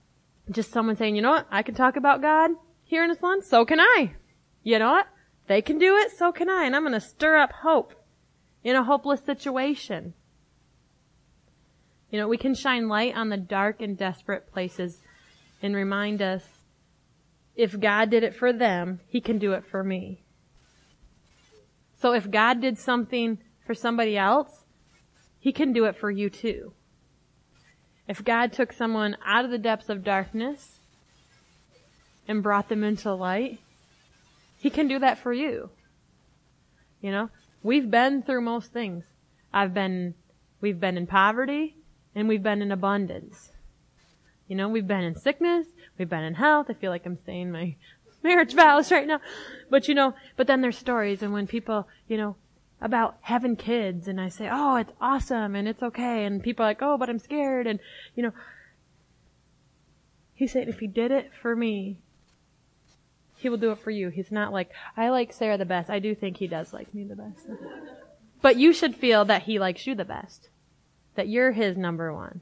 just 0.52 0.72
someone 0.72 0.96
saying, 0.96 1.16
you 1.16 1.22
know 1.22 1.32
what? 1.32 1.48
I 1.50 1.64
can 1.64 1.76
talk 1.76 1.96
about 1.96 2.22
God 2.22 2.52
here 2.84 3.04
in 3.04 3.12
Islam, 3.12 3.42
so 3.42 3.66
can 3.66 3.80
I. 3.80 4.14
You 4.64 4.80
know 4.80 4.92
what? 4.92 5.08
They 5.48 5.62
can 5.62 5.78
do 5.78 5.96
it, 5.96 6.12
so 6.12 6.32
can 6.32 6.50
I. 6.50 6.66
And 6.66 6.76
I'm 6.76 6.84
going 6.84 6.94
to 6.94 7.02
stir 7.02 7.38
up 7.38 7.52
hope 7.52 7.94
in 8.68 8.76
a 8.76 8.84
hopeless 8.84 9.22
situation. 9.22 10.14
You 12.12 12.20
know, 12.20 12.28
we 12.28 12.38
can 12.38 12.54
shine 12.54 12.90
light 12.90 13.16
on 13.16 13.30
the 13.30 13.38
dark 13.38 13.82
and 13.82 13.98
desperate 13.98 14.52
places 14.52 15.00
and 15.62 15.74
remind 15.74 16.22
us 16.22 16.44
if 17.56 17.80
God 17.80 18.10
did 18.10 18.24
it 18.24 18.36
for 18.36 18.52
them, 18.52 19.00
He 19.08 19.22
can 19.22 19.40
do 19.40 19.54
it 19.54 19.64
for 19.66 19.86
me. 19.86 20.22
So 22.02 22.12
if 22.12 22.30
God 22.30 22.60
did 22.60 22.78
something 22.78 23.38
for 23.66 23.74
somebody 23.74 24.18
else, 24.18 24.66
He 25.40 25.54
can 25.54 25.72
do 25.72 25.86
it 25.86 25.98
for 25.98 26.12
you 26.12 26.30
too. 26.30 26.74
If 28.06 28.22
God 28.22 28.52
took 28.52 28.74
someone 28.74 29.16
out 29.26 29.46
of 29.46 29.52
the 29.52 29.58
depths 29.58 29.88
of 29.88 30.04
darkness 30.04 30.82
and 32.28 32.44
brought 32.44 32.68
them 32.68 32.84
into 32.84 33.14
light, 33.14 33.60
He 34.58 34.70
can 34.70 34.90
do 34.90 35.00
that 35.00 35.20
for 35.20 35.32
you. 35.32 35.70
You 37.00 37.12
know, 37.12 37.30
we've 37.68 37.92
been 37.92 38.24
through 38.24 38.40
most 38.40 38.72
things. 38.72 39.04
I've 39.54 39.74
been, 39.74 40.16
we've 40.62 40.80
been 40.80 40.96
in 40.96 41.06
poverty 41.06 41.76
and 42.16 42.30
we've 42.30 42.42
been 42.42 42.62
in 42.62 42.72
abundance. 42.72 43.52
You 44.48 44.56
know, 44.56 44.70
we've 44.70 44.88
been 44.88 45.04
in 45.04 45.16
sickness, 45.16 45.68
we've 46.00 46.10
been 46.10 46.24
in 46.24 46.36
health. 46.36 46.68
I 46.70 46.74
feel 46.74 46.92
like 46.92 47.06
I'm 47.06 47.18
saying 47.26 47.52
my 47.52 47.76
marriage 48.24 48.54
vows 48.54 48.90
right 48.90 49.06
now. 49.06 49.20
But 49.70 49.90
you 49.90 49.96
know, 49.96 50.14
but 50.38 50.48
then 50.48 50.62
there's 50.62 50.78
stories 50.78 51.22
and 51.22 51.34
when 51.34 51.46
people, 51.46 51.90
you 52.08 52.16
know, 52.16 52.38
about 52.80 53.18
having 53.22 53.58
kids 53.58 54.08
and 54.08 54.22
I 54.22 54.30
say, 54.30 54.48
oh, 54.50 54.78
it's 54.78 54.94
awesome 55.02 55.54
and 55.54 55.68
it's 55.68 55.84
okay. 55.84 56.24
And 56.24 56.42
people 56.42 56.64
are 56.64 56.70
like, 56.70 56.82
oh, 56.82 56.98
but 56.98 57.10
I'm 57.10 57.20
scared. 57.20 57.68
And, 57.68 57.82
you 58.16 58.24
know, 58.24 58.32
he 60.34 60.48
said, 60.48 60.70
if 60.70 60.80
he 60.80 60.88
did 60.88 61.12
it 61.12 61.32
for 61.42 61.54
me, 61.54 61.98
he 63.38 63.50
will 63.50 63.58
do 63.58 63.72
it 63.72 63.80
for 63.80 63.92
you. 63.92 64.10
He's 64.10 64.32
not 64.32 64.52
like, 64.52 64.72
I 64.96 65.10
like 65.10 65.32
Sarah 65.32 65.58
the 65.58 65.66
best. 65.66 65.90
I 65.90 66.00
do 66.00 66.16
think 66.16 66.38
he 66.38 66.48
does 66.48 66.74
like 66.74 66.94
me 66.94 67.04
the 67.04 67.16
best. 67.16 67.48
but 68.42 68.58
you 68.58 68.74
should 68.74 68.96
feel 68.96 69.26
that 69.26 69.44
he 69.44 69.60
likes 69.60 69.86
you 69.86 69.96
the 69.96 70.06
best. 70.06 70.50
That 71.16 71.30
you're 71.30 71.52
his 71.52 71.78
number 71.78 72.14
one. 72.14 72.42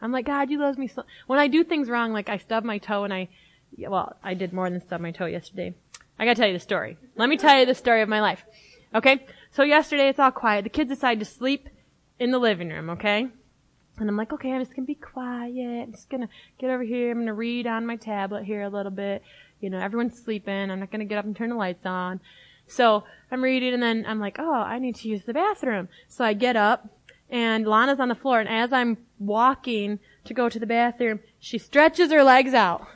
I'm 0.00 0.12
like, 0.12 0.26
God, 0.26 0.50
you 0.50 0.58
love 0.58 0.78
me 0.78 0.86
so. 0.86 1.04
When 1.26 1.38
I 1.38 1.48
do 1.48 1.62
things 1.64 1.90
wrong, 1.90 2.12
like 2.12 2.28
I 2.28 2.38
stub 2.38 2.64
my 2.64 2.78
toe 2.78 3.04
and 3.04 3.12
I, 3.12 3.28
well, 3.76 4.16
I 4.22 4.34
did 4.34 4.52
more 4.52 4.70
than 4.70 4.80
stub 4.80 5.00
my 5.00 5.10
toe 5.10 5.26
yesterday. 5.26 5.74
I 6.18 6.24
gotta 6.24 6.36
tell 6.36 6.48
you 6.48 6.54
the 6.54 6.60
story. 6.60 6.96
Let 7.16 7.28
me 7.28 7.36
tell 7.36 7.58
you 7.58 7.66
the 7.66 7.74
story 7.74 8.02
of 8.02 8.08
my 8.08 8.20
life. 8.20 8.44
Okay? 8.94 9.26
So 9.50 9.62
yesterday 9.62 10.08
it's 10.08 10.18
all 10.18 10.30
quiet. 10.30 10.64
The 10.64 10.70
kids 10.70 10.90
decide 10.90 11.18
to 11.18 11.24
sleep 11.24 11.68
in 12.18 12.30
the 12.30 12.38
living 12.38 12.68
room, 12.68 12.90
okay? 12.90 13.28
And 13.98 14.08
I'm 14.08 14.16
like, 14.16 14.32
okay, 14.32 14.52
I'm 14.52 14.60
just 14.60 14.74
gonna 14.74 14.86
be 14.86 14.94
quiet. 14.94 15.82
I'm 15.82 15.92
just 15.92 16.08
gonna 16.08 16.28
get 16.58 16.70
over 16.70 16.82
here. 16.82 17.10
I'm 17.10 17.18
gonna 17.18 17.34
read 17.34 17.66
on 17.66 17.86
my 17.86 17.96
tablet 17.96 18.44
here 18.44 18.62
a 18.62 18.68
little 18.68 18.92
bit. 18.92 19.22
You 19.60 19.70
know, 19.70 19.78
everyone's 19.78 20.20
sleeping. 20.20 20.70
I'm 20.70 20.80
not 20.80 20.90
going 20.90 21.00
to 21.00 21.06
get 21.06 21.18
up 21.18 21.24
and 21.24 21.36
turn 21.36 21.50
the 21.50 21.56
lights 21.56 21.84
on. 21.84 22.20
So 22.66 23.04
I'm 23.30 23.42
reading 23.42 23.74
and 23.74 23.82
then 23.82 24.04
I'm 24.06 24.20
like, 24.20 24.36
oh, 24.38 24.52
I 24.52 24.78
need 24.78 24.96
to 24.96 25.08
use 25.08 25.24
the 25.24 25.34
bathroom. 25.34 25.88
So 26.08 26.24
I 26.24 26.34
get 26.34 26.56
up 26.56 26.88
and 27.28 27.66
Lana's 27.66 28.00
on 28.00 28.08
the 28.08 28.14
floor 28.14 28.40
and 28.40 28.48
as 28.48 28.72
I'm 28.72 28.98
walking 29.18 29.98
to 30.24 30.34
go 30.34 30.48
to 30.48 30.58
the 30.58 30.66
bathroom, 30.66 31.20
she 31.38 31.58
stretches 31.58 32.10
her 32.12 32.22
legs 32.22 32.54
out. 32.54 32.86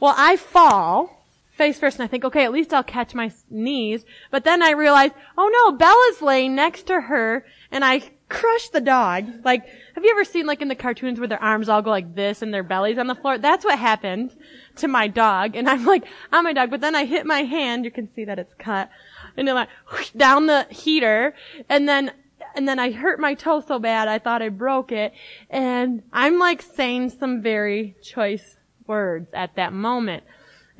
Well, 0.00 0.14
I 0.16 0.36
fall 0.36 1.24
face 1.58 1.78
first 1.78 1.98
and 1.98 2.04
I 2.04 2.06
think, 2.06 2.24
okay, 2.24 2.44
at 2.44 2.52
least 2.52 2.72
I'll 2.72 2.84
catch 2.84 3.14
my 3.14 3.32
knees. 3.50 4.04
But 4.30 4.44
then 4.44 4.62
I 4.62 4.70
realize, 4.70 5.10
oh 5.36 5.50
no, 5.52 5.76
Bella's 5.76 6.22
laying 6.22 6.54
next 6.54 6.86
to 6.86 7.02
her 7.02 7.44
and 7.70 7.84
I 7.84 8.10
crush 8.28 8.68
the 8.68 8.80
dog. 8.80 9.26
Like, 9.44 9.66
have 9.94 10.04
you 10.04 10.10
ever 10.10 10.24
seen 10.24 10.46
like 10.46 10.60
in 10.60 10.68
the 10.68 10.74
cartoons 10.74 11.18
where 11.18 11.28
their 11.28 11.42
arms 11.42 11.68
all 11.68 11.82
go 11.82 11.90
like 11.90 12.14
this 12.14 12.42
and 12.42 12.52
their 12.52 12.62
bellies 12.62 12.98
on 12.98 13.06
the 13.06 13.14
floor? 13.14 13.38
That's 13.38 13.64
what 13.64 13.78
happened 13.78 14.36
to 14.76 14.88
my 14.88 15.08
dog. 15.08 15.56
And 15.56 15.68
I'm 15.68 15.84
like, 15.84 16.04
on 16.32 16.44
my 16.44 16.52
dog. 16.52 16.70
But 16.70 16.80
then 16.80 16.94
I 16.94 17.04
hit 17.04 17.26
my 17.26 17.42
hand. 17.42 17.84
You 17.84 17.90
can 17.90 18.12
see 18.12 18.24
that 18.24 18.38
it's 18.38 18.54
cut. 18.54 18.90
And 19.36 19.48
then 19.48 19.56
I 19.56 19.66
whoosh, 19.92 20.10
down 20.10 20.46
the 20.46 20.66
heater. 20.70 21.34
And 21.68 21.88
then, 21.88 22.12
and 22.54 22.68
then 22.68 22.78
I 22.78 22.92
hurt 22.92 23.20
my 23.20 23.34
toe 23.34 23.60
so 23.60 23.78
bad 23.78 24.08
I 24.08 24.18
thought 24.18 24.42
I 24.42 24.50
broke 24.50 24.92
it. 24.92 25.12
And 25.48 26.02
I'm 26.12 26.38
like 26.38 26.62
saying 26.62 27.10
some 27.10 27.42
very 27.42 27.96
choice 28.02 28.56
words 28.86 29.30
at 29.32 29.56
that 29.56 29.72
moment. 29.72 30.24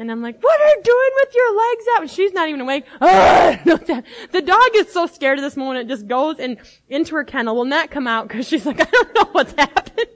And 0.00 0.12
I'm 0.12 0.22
like, 0.22 0.40
what 0.40 0.60
are 0.60 0.68
you 0.68 0.80
doing 0.84 1.10
with 1.16 1.34
your 1.34 1.56
legs 1.56 1.84
out? 1.94 2.02
And 2.02 2.10
she's 2.10 2.32
not 2.32 2.48
even 2.48 2.60
awake. 2.60 2.84
the 3.00 4.42
dog 4.46 4.68
is 4.76 4.92
so 4.92 5.06
scared 5.06 5.40
of 5.40 5.42
this 5.42 5.56
moment, 5.56 5.80
it 5.80 5.92
just 5.92 6.06
goes 6.06 6.38
in, 6.38 6.56
into 6.88 7.16
her 7.16 7.24
kennel, 7.24 7.56
will 7.56 7.64
not 7.64 7.90
come 7.90 8.06
out 8.06 8.28
because 8.28 8.46
she's 8.46 8.64
like, 8.64 8.80
I 8.80 8.84
don't 8.84 9.14
know 9.16 9.28
what's 9.32 9.52
happening. 9.58 10.06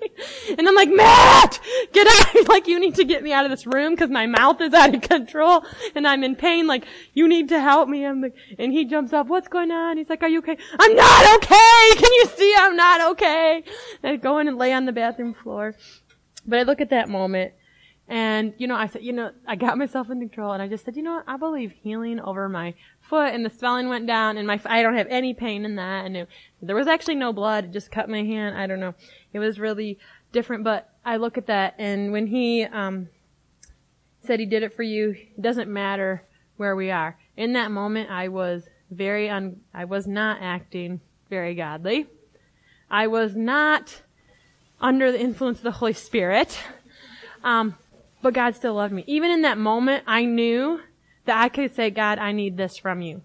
And 0.56 0.68
I'm 0.68 0.76
like, 0.76 0.88
Matt, 0.88 1.58
get 1.92 2.06
out. 2.06 2.48
like, 2.48 2.68
you 2.68 2.78
need 2.78 2.94
to 2.94 3.04
get 3.04 3.24
me 3.24 3.32
out 3.32 3.44
of 3.44 3.50
this 3.50 3.66
room 3.66 3.94
because 3.94 4.08
my 4.08 4.26
mouth 4.26 4.60
is 4.60 4.72
out 4.72 4.94
of 4.94 5.00
control 5.00 5.64
and 5.96 6.06
I'm 6.06 6.22
in 6.22 6.36
pain. 6.36 6.68
Like, 6.68 6.84
you 7.12 7.26
need 7.26 7.48
to 7.48 7.60
help 7.60 7.88
me. 7.88 8.06
I'm 8.06 8.20
like, 8.20 8.36
and 8.60 8.72
he 8.72 8.84
jumps 8.84 9.12
up, 9.12 9.26
what's 9.26 9.48
going 9.48 9.72
on? 9.72 9.96
He's 9.96 10.08
like, 10.08 10.22
are 10.22 10.28
you 10.28 10.38
okay? 10.38 10.58
I'm 10.78 10.94
not 10.94 11.36
okay. 11.36 11.90
Can 11.96 12.12
you 12.12 12.26
see 12.26 12.54
I'm 12.56 12.76
not 12.76 13.10
okay? 13.12 13.64
And 14.04 14.12
I 14.12 14.16
go 14.16 14.38
in 14.38 14.46
and 14.46 14.56
lay 14.56 14.72
on 14.72 14.84
the 14.84 14.92
bathroom 14.92 15.34
floor. 15.34 15.74
But 16.46 16.60
I 16.60 16.62
look 16.62 16.80
at 16.80 16.90
that 16.90 17.08
moment 17.08 17.54
and, 18.08 18.52
you 18.58 18.66
know, 18.66 18.74
I 18.74 18.88
said, 18.88 19.02
you 19.02 19.12
know, 19.12 19.30
I 19.46 19.56
got 19.56 19.78
myself 19.78 20.10
in 20.10 20.18
control 20.18 20.52
and 20.52 20.62
I 20.62 20.68
just 20.68 20.84
said, 20.84 20.96
you 20.96 21.02
know 21.02 21.14
what, 21.14 21.24
I 21.26 21.36
believe 21.36 21.72
healing 21.82 22.20
over 22.20 22.48
my 22.48 22.74
foot 23.00 23.32
and 23.32 23.44
the 23.44 23.50
swelling 23.50 23.88
went 23.88 24.06
down 24.06 24.36
and 24.36 24.46
my, 24.46 24.60
I 24.64 24.82
don't 24.82 24.96
have 24.96 25.06
any 25.08 25.34
pain 25.34 25.64
in 25.64 25.76
that 25.76 26.04
and 26.04 26.16
it, 26.16 26.28
there 26.60 26.76
was 26.76 26.88
actually 26.88 27.14
no 27.14 27.32
blood. 27.32 27.66
It 27.66 27.70
just 27.72 27.90
cut 27.90 28.08
my 28.08 28.22
hand. 28.22 28.58
I 28.58 28.66
don't 28.66 28.80
know. 28.80 28.94
It 29.32 29.38
was 29.38 29.58
really 29.58 29.98
different, 30.32 30.64
but 30.64 30.90
I 31.04 31.16
look 31.16 31.38
at 31.38 31.46
that 31.46 31.74
and 31.78 32.12
when 32.12 32.26
he, 32.26 32.64
um, 32.64 33.08
said 34.24 34.40
he 34.40 34.46
did 34.46 34.62
it 34.62 34.74
for 34.74 34.82
you, 34.82 35.10
it 35.10 35.42
doesn't 35.42 35.70
matter 35.70 36.22
where 36.56 36.76
we 36.76 36.90
are. 36.90 37.18
In 37.36 37.54
that 37.54 37.70
moment, 37.70 38.10
I 38.10 38.28
was 38.28 38.68
very 38.90 39.28
un, 39.28 39.60
I 39.74 39.84
was 39.84 40.06
not 40.06 40.38
acting 40.40 41.00
very 41.30 41.54
godly. 41.54 42.06
I 42.90 43.06
was 43.06 43.34
not 43.34 44.02
under 44.80 45.10
the 45.10 45.20
influence 45.20 45.58
of 45.58 45.64
the 45.64 45.72
Holy 45.72 45.94
Spirit. 45.94 46.58
Um, 47.42 47.74
but 48.22 48.34
God 48.34 48.54
still 48.54 48.74
loved 48.74 48.94
me. 48.94 49.04
Even 49.06 49.30
in 49.30 49.42
that 49.42 49.58
moment, 49.58 50.04
I 50.06 50.24
knew 50.24 50.80
that 51.24 51.40
I 51.40 51.48
could 51.48 51.74
say, 51.74 51.90
God, 51.90 52.18
I 52.18 52.32
need 52.32 52.56
this 52.56 52.78
from 52.78 53.02
you. 53.02 53.22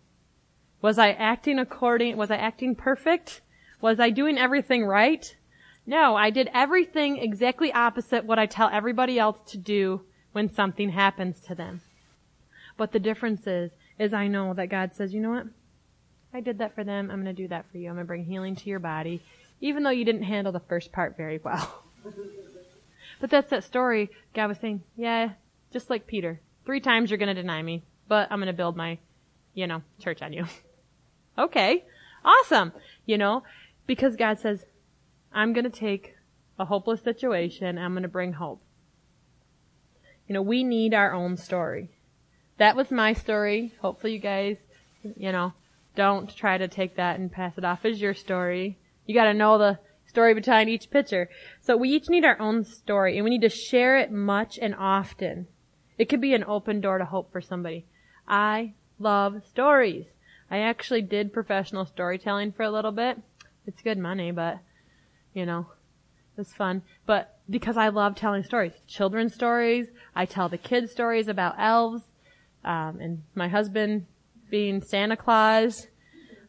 Was 0.81 0.97
I 0.97 1.11
acting 1.11 1.59
according, 1.59 2.17
was 2.17 2.31
I 2.31 2.37
acting 2.37 2.75
perfect? 2.75 3.41
Was 3.79 3.99
I 3.99 4.09
doing 4.09 4.37
everything 4.37 4.85
right? 4.85 5.35
No, 5.85 6.15
I 6.15 6.31
did 6.31 6.49
everything 6.53 7.17
exactly 7.17 7.71
opposite 7.71 8.25
what 8.25 8.39
I 8.39 8.45
tell 8.45 8.69
everybody 8.71 9.17
else 9.17 9.39
to 9.51 9.57
do 9.57 10.01
when 10.33 10.49
something 10.49 10.89
happens 10.89 11.39
to 11.41 11.55
them. 11.55 11.81
But 12.75 12.91
the 12.91 12.99
difference 12.99 13.47
is, 13.47 13.71
is 13.97 14.13
I 14.13 14.27
know 14.27 14.53
that 14.53 14.67
God 14.67 14.93
says, 14.93 15.13
you 15.13 15.21
know 15.21 15.31
what? 15.31 15.47
I 16.33 16.41
did 16.41 16.57
that 16.59 16.75
for 16.75 16.83
them. 16.83 17.09
I'm 17.09 17.23
going 17.23 17.35
to 17.35 17.41
do 17.41 17.47
that 17.47 17.65
for 17.71 17.77
you. 17.77 17.89
I'm 17.89 17.95
going 17.95 18.05
to 18.05 18.07
bring 18.07 18.25
healing 18.25 18.55
to 18.55 18.69
your 18.69 18.79
body, 18.79 19.21
even 19.61 19.83
though 19.83 19.89
you 19.89 20.05
didn't 20.05 20.23
handle 20.23 20.51
the 20.51 20.59
first 20.59 20.91
part 20.91 21.17
very 21.17 21.39
well. 21.43 21.83
But 23.19 23.29
that's 23.29 23.49
that 23.49 23.63
story 23.63 24.09
God 24.33 24.47
was 24.47 24.59
saying, 24.59 24.83
yeah, 24.95 25.31
just 25.71 25.89
like 25.89 26.07
Peter. 26.07 26.41
Three 26.65 26.79
times 26.79 27.09
you're 27.09 27.17
going 27.17 27.33
to 27.33 27.41
deny 27.41 27.61
me, 27.61 27.83
but 28.07 28.31
I'm 28.31 28.39
going 28.39 28.47
to 28.47 28.53
build 28.53 28.75
my, 28.75 28.99
you 29.53 29.67
know, 29.67 29.81
church 29.99 30.21
on 30.21 30.33
you. 30.33 30.45
okay. 31.37 31.85
Awesome. 32.23 32.73
You 33.05 33.17
know, 33.17 33.43
because 33.85 34.15
God 34.15 34.39
says, 34.39 34.65
I'm 35.33 35.53
going 35.53 35.63
to 35.63 35.69
take 35.69 36.15
a 36.59 36.65
hopeless 36.65 37.01
situation. 37.01 37.77
I'm 37.77 37.93
going 37.93 38.03
to 38.03 38.09
bring 38.09 38.33
hope. 38.33 38.61
You 40.27 40.33
know, 40.33 40.41
we 40.41 40.63
need 40.63 40.93
our 40.93 41.13
own 41.13 41.37
story. 41.37 41.89
That 42.57 42.75
was 42.75 42.91
my 42.91 43.13
story. 43.13 43.73
Hopefully 43.81 44.13
you 44.13 44.19
guys, 44.19 44.57
you 45.15 45.31
know, 45.31 45.53
don't 45.95 46.33
try 46.35 46.57
to 46.57 46.67
take 46.67 46.95
that 46.95 47.19
and 47.19 47.31
pass 47.31 47.57
it 47.57 47.63
off 47.63 47.85
as 47.85 48.01
your 48.01 48.13
story. 48.13 48.77
You 49.05 49.15
gotta 49.15 49.33
know 49.33 49.57
the 49.57 49.79
story 50.17 50.33
behind 50.33 50.67
each 50.67 50.89
picture. 50.89 51.29
So 51.61 51.77
we 51.77 51.89
each 51.89 52.09
need 52.09 52.25
our 52.25 52.41
own 52.41 52.63
story 52.63 53.17
and 53.17 53.23
we 53.23 53.29
need 53.29 53.47
to 53.47 53.49
share 53.49 53.99
it 53.99 54.11
much 54.11 54.57
and 54.59 54.73
often. 54.73 55.45
It 55.99 56.09
could 56.09 56.21
be 56.21 56.33
an 56.33 56.43
open 56.47 56.81
door 56.81 56.97
to 56.97 57.05
hope 57.05 57.31
for 57.31 57.39
somebody. 57.39 57.85
I 58.27 58.73
love 58.97 59.43
stories. 59.47 60.07
I 60.49 60.57
actually 60.57 61.03
did 61.03 61.33
professional 61.33 61.85
storytelling 61.85 62.53
for 62.53 62.63
a 62.63 62.71
little 62.71 62.91
bit. 62.91 63.19
It's 63.67 63.83
good 63.83 63.99
money, 63.99 64.31
but 64.31 64.57
you 65.35 65.45
know, 65.45 65.67
it's 66.35 66.55
fun. 66.55 66.81
But 67.05 67.37
because 67.47 67.77
I 67.77 67.89
love 67.89 68.15
telling 68.15 68.41
stories, 68.41 68.73
children's 68.87 69.35
stories, 69.35 69.89
I 70.15 70.25
tell 70.25 70.49
the 70.49 70.57
kids 70.57 70.91
stories 70.91 71.27
about 71.27 71.59
elves, 71.59 72.05
um, 72.65 72.97
and 72.99 73.21
my 73.35 73.49
husband 73.49 74.07
being 74.49 74.81
Santa 74.81 75.15
Claus 75.15 75.85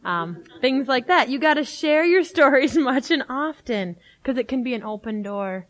um, 0.09 0.43
things 0.63 0.89
like 0.89 1.09
that. 1.09 1.29
You 1.29 1.39
got 1.39 1.55
to 1.55 1.65
share 1.65 2.03
your 2.03 2.25
stories 2.35 2.77
much 2.77 3.11
and 3.11 3.23
often 3.29 3.97
because 4.23 4.39
it 4.39 4.49
can 4.49 4.65
be 4.65 4.73
an 4.73 4.83
open 4.83 5.23
door 5.23 5.67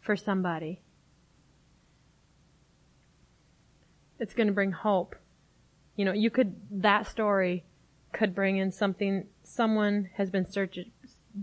for 0.00 0.16
somebody. 0.16 0.82
It's 4.18 4.34
going 4.34 4.48
to 4.48 4.52
bring 4.52 4.72
hope. 4.72 5.14
You 5.94 6.04
know, 6.04 6.12
you 6.12 6.30
could 6.30 6.56
that 6.82 7.06
story 7.06 7.64
could 8.12 8.34
bring 8.34 8.56
in 8.56 8.72
something 8.72 9.26
someone 9.44 10.10
has 10.14 10.30
been 10.30 10.50
searching 10.50 10.90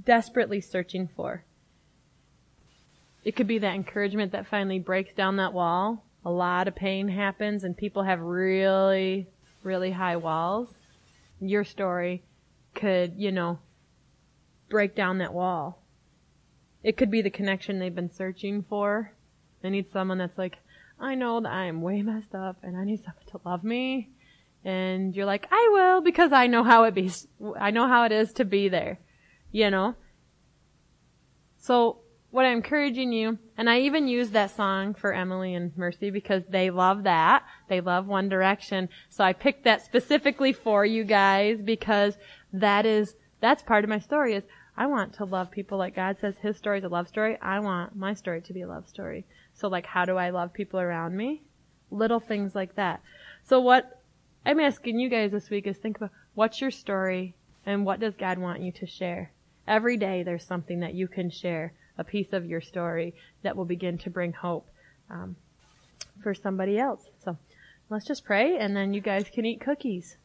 desperately 0.06 0.60
searching 0.60 1.08
for. 1.16 1.46
It 3.24 3.36
could 3.38 3.48
be 3.48 3.60
that 3.60 3.76
encouragement 3.76 4.34
that 4.34 4.48
finally 4.48 4.80
breaks 4.80 5.14
down 5.14 5.38
that 5.38 5.54
wall. 5.54 6.04
A 6.26 6.32
lot 6.32 6.68
of 6.68 6.76
pain 6.76 7.08
happens 7.08 7.64
and 7.64 7.78
people 7.78 8.04
have 8.04 8.20
really, 8.20 9.28
really 9.64 9.92
high 9.92 10.18
walls 10.18 10.76
your 11.50 11.64
story 11.64 12.24
could, 12.74 13.14
you 13.18 13.32
know, 13.32 13.60
break 14.70 14.96
down 14.96 15.18
that 15.18 15.34
wall. 15.34 15.84
It 16.84 16.98
could 16.98 17.12
be 17.12 17.22
the 17.22 17.30
connection 17.30 17.80
they've 17.80 17.94
been 17.94 18.12
searching 18.12 18.64
for. 18.68 19.14
They 19.62 19.70
need 19.70 19.92
someone 19.92 20.18
that's 20.18 20.38
like, 20.38 20.58
I 21.00 21.16
know 21.16 21.40
that 21.42 21.52
I 21.52 21.66
am 21.66 21.82
way 21.82 22.02
messed 22.02 22.36
up 22.36 22.58
and 22.64 22.78
I 22.78 22.84
need 22.84 23.04
someone 23.04 23.26
to 23.28 23.42
love 23.44 23.64
me. 23.64 24.10
And 24.64 25.16
you're 25.16 25.26
like, 25.26 25.48
I 25.52 25.70
will 25.72 26.02
because 26.02 26.32
I 26.32 26.48
know 26.48 26.64
how 26.64 26.84
it 26.84 26.94
be, 26.94 27.12
I 27.60 27.72
know 27.72 27.88
how 27.88 28.06
it 28.06 28.12
is 28.12 28.34
to 28.34 28.46
be 28.46 28.70
there. 28.70 29.00
You 29.52 29.70
know? 29.70 29.96
So 31.58 32.01
what 32.32 32.46
I'm 32.46 32.58
encouraging 32.58 33.12
you, 33.12 33.38
and 33.58 33.70
I 33.70 33.82
even 33.82 34.08
use 34.08 34.30
that 34.32 34.56
song 34.56 34.94
for 34.94 35.14
Emily 35.14 35.54
and 35.54 35.76
Mercy 35.78 36.10
because 36.10 36.44
they 36.50 36.70
love 36.70 37.04
that. 37.04 37.44
They 37.68 37.82
love 37.82 38.08
One 38.08 38.30
Direction. 38.30 38.88
So 39.10 39.24
I 39.24 39.34
picked 39.34 39.66
that 39.66 39.84
specifically 39.84 40.54
for 40.54 40.86
you 40.86 41.04
guys 41.04 41.62
because 41.62 42.18
that 42.54 42.86
is, 42.86 43.16
that's 43.42 43.64
part 43.64 43.84
of 43.84 43.90
my 43.90 44.00
story 44.00 44.34
is 44.34 44.46
I 44.78 44.88
want 44.88 45.14
to 45.16 45.26
love 45.26 45.52
people 45.52 45.78
like 45.78 45.96
God 45.96 46.18
says 46.20 46.38
his 46.38 46.56
story 46.58 46.80
is 46.80 46.86
a 46.86 46.90
love 46.90 47.10
story. 47.10 47.38
I 47.42 47.60
want 47.60 47.96
my 47.96 48.14
story 48.14 48.42
to 48.42 48.54
be 48.54 48.62
a 48.62 48.68
love 48.68 48.88
story. 48.88 49.26
So 49.54 49.68
like 49.68 49.86
how 49.86 50.06
do 50.06 50.18
I 50.18 50.30
love 50.30 50.54
people 50.54 50.80
around 50.80 51.18
me? 51.18 51.44
Little 51.92 52.22
things 52.22 52.56
like 52.56 52.76
that. 52.76 53.02
So 53.44 53.60
what 53.60 54.02
I'm 54.46 54.60
asking 54.62 55.00
you 55.00 55.10
guys 55.10 55.32
this 55.32 55.50
week 55.50 55.68
is 55.68 55.78
think 55.78 55.98
about 55.98 56.12
what's 56.34 56.62
your 56.62 56.72
story 56.72 57.36
and 57.66 57.86
what 57.86 58.00
does 58.00 58.16
God 58.16 58.40
want 58.40 58.62
you 58.62 58.72
to 58.72 58.88
share? 58.88 59.34
Every 59.68 59.98
day 59.98 60.24
there's 60.24 60.46
something 60.46 60.80
that 60.80 60.94
you 60.94 61.10
can 61.10 61.30
share 61.30 61.74
a 62.02 62.04
piece 62.04 62.34
of 62.34 62.46
your 62.46 62.62
story 62.62 63.14
that 63.44 63.56
will 63.56 63.66
begin 63.66 63.98
to 64.00 64.10
bring 64.10 64.34
hope 64.34 64.68
um, 65.10 65.36
for 66.24 66.34
somebody 66.34 66.80
else. 66.80 67.06
So 67.24 67.38
let's 67.90 68.06
just 68.06 68.26
pray, 68.26 68.58
and 68.58 68.76
then 68.76 68.94
you 68.94 69.02
guys 69.02 69.30
can 69.34 69.46
eat 69.46 69.62
cookies. 69.62 70.18